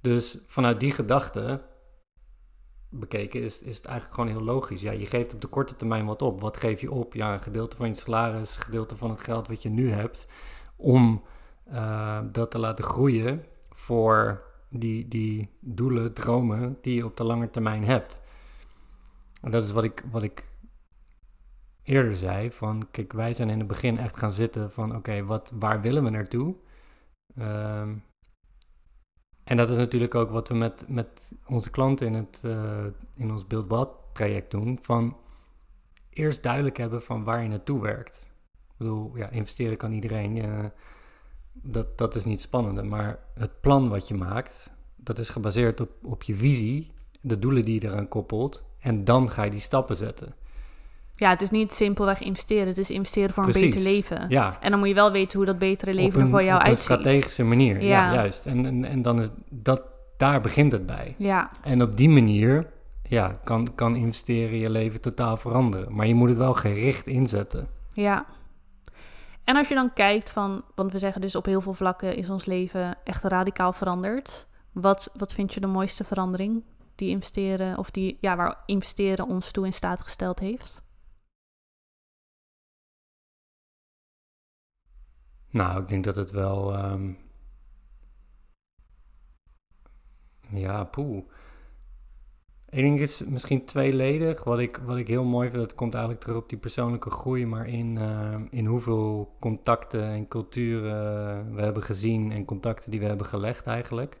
Dus 0.00 0.44
vanuit 0.46 0.80
die 0.80 0.92
gedachte 0.92 1.62
bekeken 2.88 3.42
is, 3.42 3.62
is 3.62 3.76
het 3.76 3.86
eigenlijk 3.86 4.14
gewoon 4.20 4.30
heel 4.36 4.44
logisch. 4.54 4.80
Ja, 4.80 4.92
je 4.92 5.06
geeft 5.06 5.34
op 5.34 5.40
de 5.40 5.46
korte 5.46 5.76
termijn 5.76 6.06
wat 6.06 6.22
op. 6.22 6.40
Wat 6.40 6.56
geef 6.56 6.80
je 6.80 6.90
op? 6.92 7.14
Ja, 7.14 7.32
een 7.34 7.42
gedeelte 7.42 7.76
van 7.76 7.86
je 7.86 7.94
salaris, 7.94 8.56
een 8.56 8.62
gedeelte 8.62 8.96
van 8.96 9.10
het 9.10 9.20
geld 9.20 9.48
wat 9.48 9.62
je 9.62 9.68
nu 9.68 9.90
hebt, 9.90 10.26
om 10.76 11.22
eh, 11.64 12.20
dat 12.32 12.50
te 12.50 12.58
laten 12.58 12.84
groeien 12.84 13.44
voor 13.70 14.42
die, 14.68 15.08
die 15.08 15.48
doelen, 15.60 16.12
dromen 16.12 16.78
die 16.80 16.94
je 16.94 17.04
op 17.04 17.16
de 17.16 17.24
lange 17.24 17.50
termijn 17.50 17.84
hebt. 17.84 18.20
En 19.40 19.50
dat 19.50 19.62
is 19.62 19.70
wat 19.70 19.84
ik, 19.84 20.04
wat 20.10 20.22
ik 20.22 20.48
eerder 21.82 22.16
zei, 22.16 22.50
van 22.50 22.88
kijk, 22.90 23.12
wij 23.12 23.32
zijn 23.32 23.50
in 23.50 23.58
het 23.58 23.68
begin 23.68 23.98
echt 23.98 24.16
gaan 24.16 24.32
zitten 24.32 24.72
van 24.72 24.96
oké, 24.96 25.24
wat 25.24 25.52
waar 25.54 25.80
willen 25.80 26.04
we 26.04 26.10
naartoe? 26.10 26.54
Ehm, 27.36 27.94
en 29.44 29.56
dat 29.56 29.70
is 29.70 29.76
natuurlijk 29.76 30.14
ook 30.14 30.30
wat 30.30 30.48
we 30.48 30.54
met, 30.54 30.84
met 30.88 31.32
onze 31.46 31.70
klanten 31.70 32.06
in, 32.06 32.14
het, 32.14 32.40
eh, 32.44 32.84
in 33.14 33.30
ons 33.30 33.46
beeldbad 33.46 33.90
traject 34.12 34.50
doen. 34.50 34.78
Van 34.82 35.16
eerst 36.10 36.42
duidelijk 36.42 36.76
hebben 36.76 37.02
van 37.02 37.24
waar 37.24 37.42
je 37.42 37.48
naartoe 37.48 37.80
werkt. 37.80 38.28
Ik 38.52 38.76
bedoel, 38.76 39.16
ja, 39.16 39.28
investeren 39.30 39.76
kan 39.76 39.92
iedereen. 39.92 40.36
eh, 40.36 40.64
dat, 41.52 41.98
dat 41.98 42.14
is 42.14 42.24
niet 42.24 42.40
spannende. 42.40 42.82
Maar 42.82 43.18
het 43.34 43.60
plan 43.60 43.88
wat 43.88 44.08
je 44.08 44.14
maakt, 44.14 44.72
dat 44.96 45.18
is 45.18 45.28
gebaseerd 45.28 45.80
op, 45.80 45.90
op 46.02 46.22
je 46.22 46.34
visie, 46.34 46.92
de 47.20 47.38
doelen 47.38 47.64
die 47.64 47.80
je 47.82 47.88
eraan 47.88 48.08
koppelt. 48.08 48.64
En 48.80 49.04
dan 49.04 49.30
ga 49.30 49.42
je 49.42 49.50
die 49.50 49.60
stappen 49.60 49.96
zetten. 49.96 50.34
Ja, 51.14 51.30
het 51.30 51.42
is 51.42 51.50
niet 51.50 51.72
simpelweg 51.72 52.20
investeren. 52.20 52.66
Het 52.66 52.78
is 52.78 52.90
investeren 52.90 53.30
voor 53.34 53.44
een 53.46 53.52
beter 53.52 53.80
leven. 53.80 54.26
Ja, 54.28 54.56
En 54.60 54.70
dan 54.70 54.78
moet 54.78 54.88
je 54.88 54.94
wel 54.94 55.12
weten 55.12 55.36
hoe 55.36 55.46
dat 55.46 55.58
betere 55.58 55.94
leven 55.94 56.20
er 56.20 56.26
voor 56.28 56.42
jou 56.42 56.54
op 56.56 56.60
een 56.62 56.66
uitziet. 56.68 56.84
strategische 56.84 57.44
manier. 57.44 57.82
Ja, 57.82 57.88
Ja. 57.88 58.14
juist. 58.14 58.46
En, 58.46 58.66
en, 58.66 58.84
en 58.84 59.02
dan 59.02 59.20
is 59.20 59.28
dat, 59.50 59.82
daar 60.16 60.40
begint 60.40 60.72
het 60.72 60.86
bij. 60.86 61.14
Ja, 61.18 61.50
En 61.62 61.82
op 61.82 61.96
die 61.96 62.08
manier 62.08 62.66
ja, 63.02 63.38
kan, 63.44 63.74
kan 63.74 63.96
investeren 63.96 64.58
je 64.58 64.70
leven 64.70 65.00
totaal 65.00 65.36
veranderen. 65.36 65.94
Maar 65.94 66.06
je 66.06 66.14
moet 66.14 66.28
het 66.28 66.38
wel 66.38 66.54
gericht 66.54 67.06
inzetten. 67.06 67.68
ja. 67.92 68.26
En 69.44 69.56
als 69.56 69.68
je 69.68 69.74
dan 69.74 69.92
kijkt 69.92 70.30
van, 70.30 70.62
want 70.74 70.92
we 70.92 70.98
zeggen 70.98 71.20
dus 71.20 71.34
op 71.36 71.44
heel 71.44 71.60
veel 71.60 71.74
vlakken 71.74 72.16
is 72.16 72.30
ons 72.30 72.44
leven 72.46 72.96
echt 73.04 73.24
radicaal 73.24 73.72
veranderd. 73.72 74.46
Wat, 74.72 75.10
wat 75.16 75.32
vind 75.32 75.54
je 75.54 75.60
de 75.60 75.66
mooiste 75.66 76.04
verandering 76.04 76.62
die 77.00 77.10
investeren, 77.10 77.78
of 77.78 77.90
die, 77.90 78.18
ja, 78.20 78.36
waar 78.36 78.62
investeren 78.66 79.26
ons 79.26 79.50
toe 79.50 79.66
in 79.66 79.72
staat 79.72 80.00
gesteld 80.00 80.38
heeft? 80.38 80.82
Nou, 85.50 85.82
ik 85.82 85.88
denk 85.88 86.04
dat 86.04 86.16
het 86.16 86.30
wel. 86.30 86.74
ehm, 86.74 87.12
ja, 90.52 90.84
poeh. 90.84 91.24
Eén 92.70 92.82
ding 92.82 93.00
is 93.00 93.24
misschien 93.24 93.64
tweeledig. 93.64 94.44
Wat 94.44 94.58
ik, 94.58 94.76
wat 94.76 94.96
ik 94.96 95.08
heel 95.08 95.24
mooi 95.24 95.48
vind, 95.50 95.60
dat 95.62 95.74
komt 95.74 95.94
eigenlijk 95.94 96.24
terug 96.24 96.38
op 96.38 96.48
die 96.48 96.58
persoonlijke 96.58 97.10
groei, 97.10 97.46
maar 97.46 97.66
in, 97.68 97.98
ehm, 97.98 98.46
in 98.50 98.66
hoeveel 98.66 99.36
contacten 99.40 100.02
en 100.02 100.28
culturen 100.28 101.54
we 101.54 101.62
hebben 101.62 101.82
gezien 101.82 102.32
en 102.32 102.44
contacten 102.44 102.90
die 102.90 103.00
we 103.00 103.06
hebben 103.06 103.26
gelegd 103.26 103.66
eigenlijk. 103.66 104.18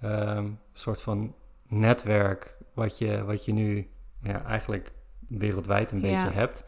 Ehm, 0.00 0.50
soort 0.72 1.02
van 1.02 1.34
netwerk 1.68 2.56
wat 2.74 2.98
je, 2.98 3.24
wat 3.24 3.44
je 3.44 3.52
nu 3.52 3.90
ja, 4.22 4.44
eigenlijk 4.44 4.92
wereldwijd 5.28 5.92
een 5.92 6.00
Ja. 6.00 6.02
beetje 6.24 6.38
hebt. 6.38 6.64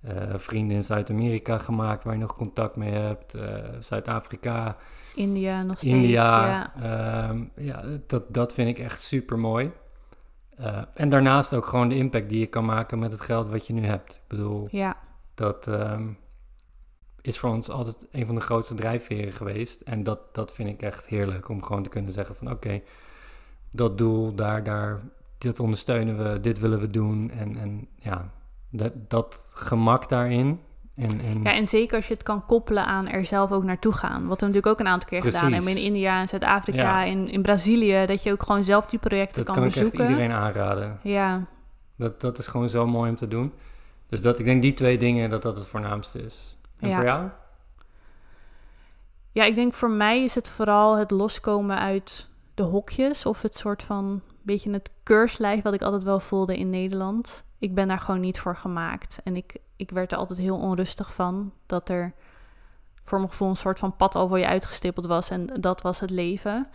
Eh, 0.00 0.34
vrienden 0.34 0.76
in 0.76 0.84
Zuid-Amerika 0.84 1.58
gemaakt 1.58 2.04
waar 2.04 2.14
je 2.14 2.20
nog 2.20 2.36
contact 2.36 2.76
mee 2.76 2.92
hebt. 2.92 3.34
eh, 3.34 3.64
Zuid-Afrika, 3.78 4.76
India 5.14 5.62
nog 5.62 5.76
steeds. 5.78 5.94
India. 5.94 6.46
Ja. 6.46 6.72
Ja, 6.80 7.34
ja 7.56 7.82
dat, 8.06 8.34
dat 8.34 8.54
vind 8.54 8.68
ik 8.68 8.78
echt 8.84 9.00
super 9.00 9.38
mooi. 9.38 9.70
en 10.94 11.08
daarnaast 11.08 11.54
ook 11.54 11.66
gewoon 11.66 11.88
de 11.88 11.94
impact 11.96 12.28
die 12.28 12.38
je 12.40 12.46
kan 12.46 12.64
maken 12.64 12.98
met 12.98 13.12
het 13.12 13.20
geld 13.20 13.48
wat 13.48 13.66
je 13.66 13.72
nu 13.72 13.84
hebt. 13.84 14.14
Ik 14.14 14.20
bedoel, 14.28 14.68
ja, 14.70 14.96
dat 15.34 15.66
ehm, 15.66 16.08
is 17.20 17.38
voor 17.38 17.50
ons 17.50 17.70
altijd 17.70 18.06
een 18.10 18.26
van 18.26 18.34
de 18.34 18.40
grootste 18.40 18.74
drijfveren 18.74 19.32
geweest. 19.32 19.80
En 19.80 20.02
dat, 20.02 20.34
dat 20.34 20.52
vind 20.52 20.68
ik 20.68 20.82
echt 20.82 21.06
heerlijk 21.06 21.48
om 21.48 21.62
gewoon 21.62 21.82
te 21.82 21.88
kunnen 21.88 22.12
zeggen 22.12 22.34
van 22.36 22.50
oké, 22.50 22.80
dat 23.70 23.98
doel, 23.98 24.34
daar, 24.34 24.64
daar, 24.64 25.00
dit 25.38 25.60
ondersteunen 25.60 26.18
we, 26.32 26.40
dit 26.40 26.58
willen 26.58 26.80
we 26.80 26.90
doen. 26.90 27.30
En, 27.30 27.56
en 27.56 27.88
ja, 27.96 28.30
dat, 28.70 28.92
dat 29.10 29.50
gemak 29.54 30.08
daarin. 30.08 30.60
En, 30.94 31.20
en, 31.20 31.42
Ja, 31.42 31.52
en 31.54 31.66
zeker 31.66 31.96
als 31.96 32.06
je 32.06 32.14
het 32.14 32.22
kan 32.22 32.46
koppelen 32.46 32.86
aan 32.86 33.08
er 33.08 33.24
zelf 33.24 33.52
ook 33.52 33.64
naartoe 33.64 33.92
gaan. 33.92 34.26
Wat 34.26 34.40
we 34.40 34.46
natuurlijk 34.46 34.72
ook 34.72 34.80
een 34.86 34.92
aantal 34.92 35.08
keer 35.08 35.22
gedaan 35.22 35.52
hebben 35.52 35.70
in 35.70 35.82
India, 35.82 36.20
in 36.20 36.28
Zuid-Afrika, 36.28 36.82
Ja. 36.82 37.04
in, 37.04 37.28
in 37.28 37.42
Brazilië. 37.42 38.06
Dat 38.06 38.22
je 38.22 38.32
ook 38.32 38.42
gewoon 38.42 38.64
zelf 38.64 38.86
die 38.86 38.98
projecten 38.98 39.36
dat 39.36 39.44
kan, 39.44 39.54
kan 39.54 39.64
ik 39.64 39.70
echt 39.70 39.80
bezoeken. 39.84 40.08
iedereen 40.08 40.32
aanraden. 40.32 40.98
Ja, 41.02 41.44
Dat, 41.96 42.20
dat 42.20 42.38
is 42.38 42.46
gewoon 42.46 42.68
zo 42.68 42.86
mooi 42.86 43.10
om 43.10 43.16
te 43.16 43.28
doen. 43.28 43.52
Dus 44.06 44.22
dat, 44.22 44.38
ik 44.38 44.44
denk 44.44 44.62
die 44.62 44.72
twee 44.72 44.98
dingen, 44.98 45.30
dat 45.30 45.42
dat 45.42 45.56
het 45.56 45.66
voornaamste 45.66 46.22
is. 46.22 46.58
En 46.78 46.88
Ja. 46.88 46.94
voor 46.94 47.04
jou? 47.04 47.28
Ja, 49.32 49.44
ik 49.44 49.54
denk 49.54 49.74
voor 49.74 49.90
mij 49.90 50.22
is 50.24 50.34
het 50.34 50.48
vooral 50.48 50.96
het 50.96 51.10
loskomen 51.10 51.78
uit 51.78 52.28
de 52.60 52.66
hokjes 52.66 53.26
of 53.26 53.42
het 53.42 53.56
soort 53.56 53.82
van 53.82 54.22
beetje 54.42 54.70
het 54.70 54.90
keurslijf 55.02 55.62
wat 55.62 55.74
ik 55.74 55.82
altijd 55.82 56.02
wel 56.02 56.20
voelde 56.20 56.58
in 56.58 56.70
Nederland. 56.70 57.44
Ik 57.58 57.74
ben 57.74 57.88
daar 57.88 57.98
gewoon 57.98 58.20
niet 58.20 58.40
voor 58.40 58.56
gemaakt 58.56 59.20
en 59.24 59.36
ik, 59.36 59.56
ik 59.76 59.90
werd 59.90 60.12
er 60.12 60.18
altijd 60.18 60.38
heel 60.38 60.56
onrustig 60.56 61.14
van 61.14 61.52
dat 61.66 61.88
er 61.88 62.12
voor 63.02 63.18
mijn 63.18 63.30
gevoel 63.30 63.48
een 63.48 63.56
soort 63.56 63.78
van 63.78 63.96
pad 63.96 64.14
al 64.14 64.28
voor 64.28 64.38
je 64.38 64.46
uitgestippeld 64.46 65.06
was 65.06 65.30
en 65.30 65.46
dat 65.46 65.82
was 65.82 66.00
het 66.00 66.10
leven. 66.10 66.68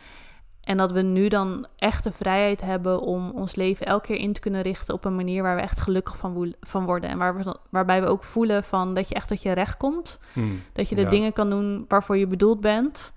En 0.61 0.77
dat 0.77 0.91
we 0.91 1.01
nu 1.01 1.27
dan 1.27 1.67
echt 1.75 2.03
de 2.03 2.11
vrijheid 2.11 2.61
hebben 2.61 2.99
om 2.99 3.29
ons 3.29 3.55
leven 3.55 3.85
elke 3.85 4.07
keer 4.07 4.17
in 4.17 4.33
te 4.33 4.39
kunnen 4.39 4.61
richten 4.61 4.93
op 4.93 5.05
een 5.05 5.15
manier 5.15 5.43
waar 5.43 5.55
we 5.55 5.61
echt 5.61 5.79
gelukkig 5.79 6.17
van, 6.17 6.55
van 6.61 6.85
worden. 6.85 7.09
En 7.09 7.17
waar 7.17 7.37
we, 7.37 7.57
waarbij 7.69 8.01
we 8.01 8.07
ook 8.07 8.23
voelen 8.23 8.63
van 8.63 8.93
dat 8.93 9.07
je 9.07 9.15
echt 9.15 9.27
tot 9.27 9.41
je 9.41 9.51
recht 9.51 9.77
komt. 9.77 10.19
Hmm. 10.33 10.61
Dat 10.73 10.89
je 10.89 10.95
de 10.95 11.01
Ja. 11.01 11.09
dingen 11.09 11.33
kan 11.33 11.49
doen 11.49 11.85
waarvoor 11.87 12.17
je 12.17 12.27
bedoeld 12.27 12.61
bent. 12.61 13.13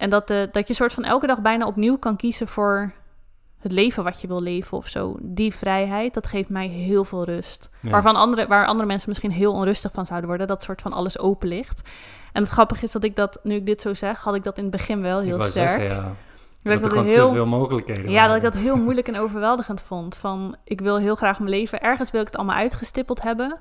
En 0.00 0.10
dat, 0.10 0.28
de, 0.28 0.48
dat 0.52 0.68
je 0.68 0.74
soort 0.74 0.92
van 0.92 1.04
elke 1.04 1.26
dag 1.26 1.40
bijna 1.40 1.66
opnieuw 1.66 1.98
kan 1.98 2.16
kiezen 2.16 2.48
voor 2.48 2.92
het 3.58 3.72
leven 3.72 4.04
wat 4.04 4.20
je 4.20 4.26
wil 4.26 4.40
leven 4.40 4.76
of 4.76 4.88
zo. 4.88 5.16
Die 5.20 5.54
vrijheid, 5.54 6.14
dat 6.14 6.26
geeft 6.26 6.48
mij 6.48 6.66
heel 6.66 7.04
veel 7.04 7.24
rust. 7.24 7.70
Ja. 7.80 7.90
Waarvan 7.90 8.16
andere, 8.16 8.46
waar 8.46 8.66
andere 8.66 8.86
mensen 8.86 9.08
misschien 9.08 9.30
heel 9.30 9.52
onrustig 9.52 9.92
van 9.92 10.06
zouden 10.06 10.28
worden. 10.28 10.46
Dat 10.46 10.62
soort 10.62 10.82
van 10.82 10.92
alles 10.92 11.18
open 11.18 11.48
ligt. 11.48 11.88
En 12.32 12.42
het 12.42 12.50
grappige 12.50 12.84
is 12.84 12.92
dat 12.92 13.04
ik 13.04 13.16
dat, 13.16 13.40
nu 13.42 13.54
ik 13.54 13.66
dit 13.66 13.80
zo 13.80 13.94
zeg, 13.94 14.20
had 14.20 14.34
ik 14.34 14.44
dat 14.44 14.56
in 14.56 14.62
het 14.62 14.72
begin 14.72 15.02
wel 15.02 15.18
ik 15.18 15.26
heel 15.26 15.38
wou 15.38 15.50
sterk. 15.50 15.68
zeggen, 15.68 15.96
ja. 15.96 16.14
Dat 16.62 16.74
ik 16.74 16.84
er 16.84 16.94
dat 16.94 17.04
heel, 17.04 17.28
te 17.28 17.34
veel 17.34 17.46
mogelijkheden 17.46 18.10
ja, 18.10 18.26
dat 18.26 18.36
ik 18.36 18.42
dat 18.42 18.54
heel 18.54 18.76
moeilijk 18.76 19.08
en 19.08 19.18
overweldigend 19.18 19.82
vond. 19.82 20.16
Van, 20.16 20.56
ik 20.64 20.80
wil 20.80 20.96
heel 20.96 21.14
graag 21.14 21.38
mijn 21.38 21.50
leven, 21.50 21.80
ergens 21.80 22.10
wil 22.10 22.20
ik 22.20 22.26
het 22.26 22.36
allemaal 22.36 22.56
uitgestippeld 22.56 23.22
hebben. 23.22 23.60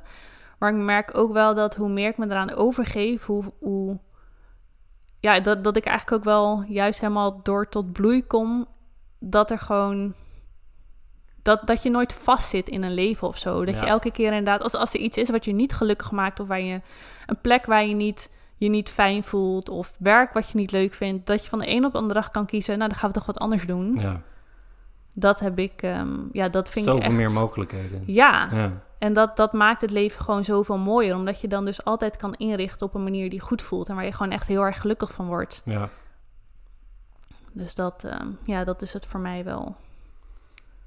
Maar 0.60 0.70
ik 0.70 0.78
merk 0.78 1.18
ook 1.18 1.34
wel 1.34 1.54
dat 1.54 1.76
hoe 1.76 1.90
meer 1.90 2.10
ik 2.10 2.18
me 2.18 2.26
eraan 2.26 2.54
overgeef, 2.56 3.26
hoe, 3.26 3.44
hoe 3.60 4.00
ja, 5.20 5.40
dat, 5.40 5.64
dat 5.64 5.78
ik 5.78 5.86
eigenlijk 5.86 6.18
ook 6.18 6.24
wel 6.24 6.64
juist 6.68 7.00
helemaal 7.00 7.40
door 7.44 7.70
tot 7.70 7.92
bloei 7.92 8.26
kom. 8.28 8.68
Dat 9.20 9.52
er 9.52 9.60
gewoon, 9.60 10.14
dat, 11.42 11.68
dat 11.68 11.84
je 11.84 11.90
nooit 11.90 12.14
vastzit 12.14 12.70
in 12.70 12.84
een 12.84 12.94
leven 12.94 13.28
of 13.28 13.38
zo. 13.38 13.66
Dat 13.66 13.80
je 13.80 13.86
elke 13.86 14.12
keer 14.12 14.28
inderdaad, 14.28 14.62
als, 14.62 14.74
als 14.74 14.94
er 14.94 15.00
iets 15.00 15.18
is 15.18 15.30
wat 15.30 15.46
je 15.46 15.52
niet 15.52 15.74
gelukkig 15.74 16.12
maakt 16.12 16.40
of 16.40 16.48
waar 16.48 16.62
je 16.62 16.82
een 17.26 17.42
plek 17.42 17.66
waar 17.66 17.86
je 17.86 17.96
niet 17.96 18.30
je 18.60 18.70
niet 18.70 18.90
fijn 18.90 19.24
voelt 19.24 19.70
of 19.70 19.94
werk 20.00 20.34
wat 20.34 20.50
je 20.50 20.58
niet 20.58 20.72
leuk 20.72 20.94
vindt, 20.94 21.28
dat 21.28 21.44
je 21.44 21.50
van 21.50 21.60
de 21.60 21.70
een 21.70 21.86
op 21.86 21.92
de 21.92 21.98
andere 21.98 22.20
dag 22.20 22.32
kan 22.32 22.46
kiezen, 22.46 22.78
nou 22.78 22.90
dan 22.90 23.00
gaan 23.00 23.10
we 23.10 23.16
toch 23.16 23.26
wat 23.26 23.38
anders 23.38 23.66
doen. 23.66 23.98
Ja, 24.00 24.22
Dat 25.14 25.40
heb 25.40 25.60
ik, 25.60 25.82
ehm, 25.82 26.16
ja, 26.32 26.50
dat 26.50 26.70
vind 26.70 26.86
zoveel 26.86 27.02
ik 27.02 27.08
echt... 27.08 27.16
meer 27.16 27.32
mogelijkheden. 27.32 28.04
Ja, 28.06 28.50
Ja. 28.52 28.72
En 29.00 29.14
dat, 29.14 29.38
dat 29.38 29.54
maakt 29.54 29.82
het 29.82 29.92
leven 29.92 30.22
gewoon 30.22 30.44
zoveel 30.44 30.78
mooier, 30.78 31.16
omdat 31.16 31.42
je 31.42 31.48
dan 31.48 31.66
dus 31.66 31.84
altijd 31.84 32.18
kan 32.18 32.34
inrichten 32.34 32.88
op 32.88 32.94
een 32.94 33.04
manier 33.04 33.30
die 33.30 33.40
goed 33.40 33.62
voelt 33.62 33.90
en 33.90 33.96
waar 33.96 34.06
je 34.06 34.12
gewoon 34.12 34.32
echt 34.32 34.48
heel 34.48 34.62
erg 34.62 34.82
gelukkig 34.82 35.12
van 35.12 35.28
wordt. 35.28 35.62
ja. 35.66 35.90
Dus 37.52 37.76
dat, 37.76 38.04
ehm, 38.04 38.28
ja, 38.44 38.64
dat 38.64 38.82
is 38.82 38.94
het 38.94 39.06
voor 39.06 39.20
mij 39.20 39.44
wel. 39.44 39.76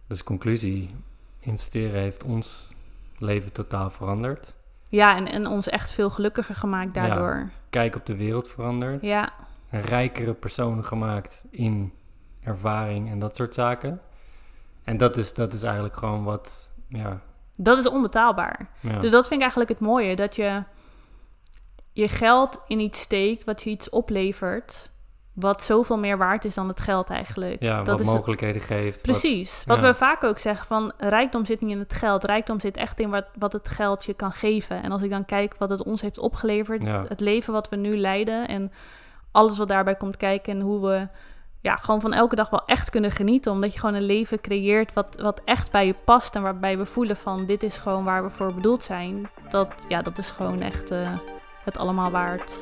Dus 0.06 0.22
conclusie, 0.24 0.90
investeren 1.38 2.00
heeft 2.00 2.24
ons 2.24 2.74
leven 3.18 3.52
totaal 3.52 3.90
veranderd. 3.90 4.54
Ja, 4.88 5.16
en, 5.16 5.28
en 5.28 5.46
ons 5.46 5.68
echt 5.68 5.90
veel 5.90 6.10
gelukkiger 6.10 6.54
gemaakt 6.54 6.94
daardoor. 6.94 7.50
Kijk 7.70 7.96
op 7.96 8.06
de 8.06 8.16
wereld 8.16 8.48
veranderd. 8.48 9.02
Ja, 9.04 9.32
Een 9.70 9.80
rijkere 9.80 10.34
persoon 10.34 10.84
gemaakt 10.84 11.44
in 11.50 11.92
ervaring 12.40 13.10
en 13.10 13.18
dat 13.18 13.36
soort 13.36 13.54
zaken. 13.54 14.00
En 14.84 14.96
dat 14.96 15.16
is, 15.16 15.34
dat 15.34 15.52
is 15.52 15.62
eigenlijk 15.62 15.96
gewoon 15.96 16.24
wat, 16.24 16.70
ja. 16.88 17.20
Dat 17.62 17.78
is 17.78 17.88
onbetaalbaar. 17.88 18.68
ja. 18.80 19.00
Dus 19.00 19.10
dat 19.10 19.22
vind 19.22 19.34
ik 19.34 19.40
eigenlijk 19.40 19.70
het 19.70 19.80
mooie, 19.80 20.16
dat 20.16 20.36
je 20.36 20.62
je 21.92 22.08
geld 22.08 22.60
in 22.66 22.80
iets 22.80 23.00
steekt 23.00 23.44
wat 23.44 23.62
je 23.62 23.70
iets 23.70 23.90
oplevert, 23.90 24.90
wat 25.32 25.62
zoveel 25.62 25.98
meer 25.98 26.18
waard 26.18 26.44
is 26.44 26.54
dan 26.54 26.68
het 26.68 26.80
geld 26.80 27.10
eigenlijk. 27.10 27.62
ja, 27.62 27.76
dat 27.76 27.86
wat 27.86 28.00
is 28.00 28.06
mogelijkheden 28.06 28.62
geeft. 28.62 29.02
Precies. 29.02 29.64
Wat 29.66 29.80
ja. 29.80 29.86
we 29.86 29.94
vaak 29.94 30.24
ook 30.24 30.38
zeggen 30.38 30.66
van 30.66 30.92
rijkdom 30.98 31.44
zit 31.46 31.60
niet 31.60 31.70
in 31.70 31.78
het 31.78 31.92
geld. 31.92 32.24
Rijkdom 32.24 32.60
zit 32.60 32.76
echt 32.76 33.00
in 33.00 33.10
wat, 33.10 33.24
wat 33.38 33.52
het 33.52 33.68
geld 33.68 34.04
je 34.04 34.14
kan 34.14 34.32
geven. 34.32 34.82
En 34.82 34.92
als 34.92 35.02
ik 35.02 35.10
dan 35.10 35.24
kijk 35.24 35.54
wat 35.58 35.70
het 35.70 35.82
ons 35.82 36.00
heeft 36.00 36.18
opgeleverd, 36.18 36.84
Ja. 36.84 37.04
het 37.08 37.20
leven 37.20 37.52
wat 37.52 37.68
we 37.68 37.76
nu 37.76 37.96
leiden 37.96 38.48
en 38.48 38.72
alles 39.30 39.58
wat 39.58 39.68
daarbij 39.68 39.96
komt 39.96 40.16
kijken 40.16 40.52
en 40.54 40.60
hoe 40.60 40.86
we 40.88 41.08
ja, 41.62 41.76
gewoon 41.76 42.00
van 42.00 42.12
elke 42.12 42.36
dag 42.36 42.50
wel 42.50 42.64
echt 42.66 42.90
kunnen 42.90 43.10
genieten. 43.10 43.52
Omdat 43.52 43.72
je 43.72 43.78
gewoon 43.78 43.94
een 43.94 44.02
leven 44.02 44.40
creëert 44.40 44.92
wat, 44.92 45.16
wat 45.20 45.40
echt 45.44 45.70
bij 45.70 45.86
je 45.86 45.94
past 46.04 46.34
en 46.34 46.42
waarbij 46.42 46.78
we 46.78 46.86
voelen 46.86 47.16
van 47.16 47.46
dit 47.46 47.62
is 47.62 47.76
gewoon 47.76 48.04
waar 48.04 48.22
we 48.22 48.30
voor 48.30 48.54
bedoeld 48.54 48.82
zijn. 48.82 49.30
Dat, 49.48 49.84
ja, 49.88 50.02
dat 50.02 50.18
is 50.18 50.30
gewoon 50.30 50.60
echt 50.60 50.90
eh, 50.90 51.18
het 51.64 51.78
allemaal 51.78 52.10
waard. 52.10 52.58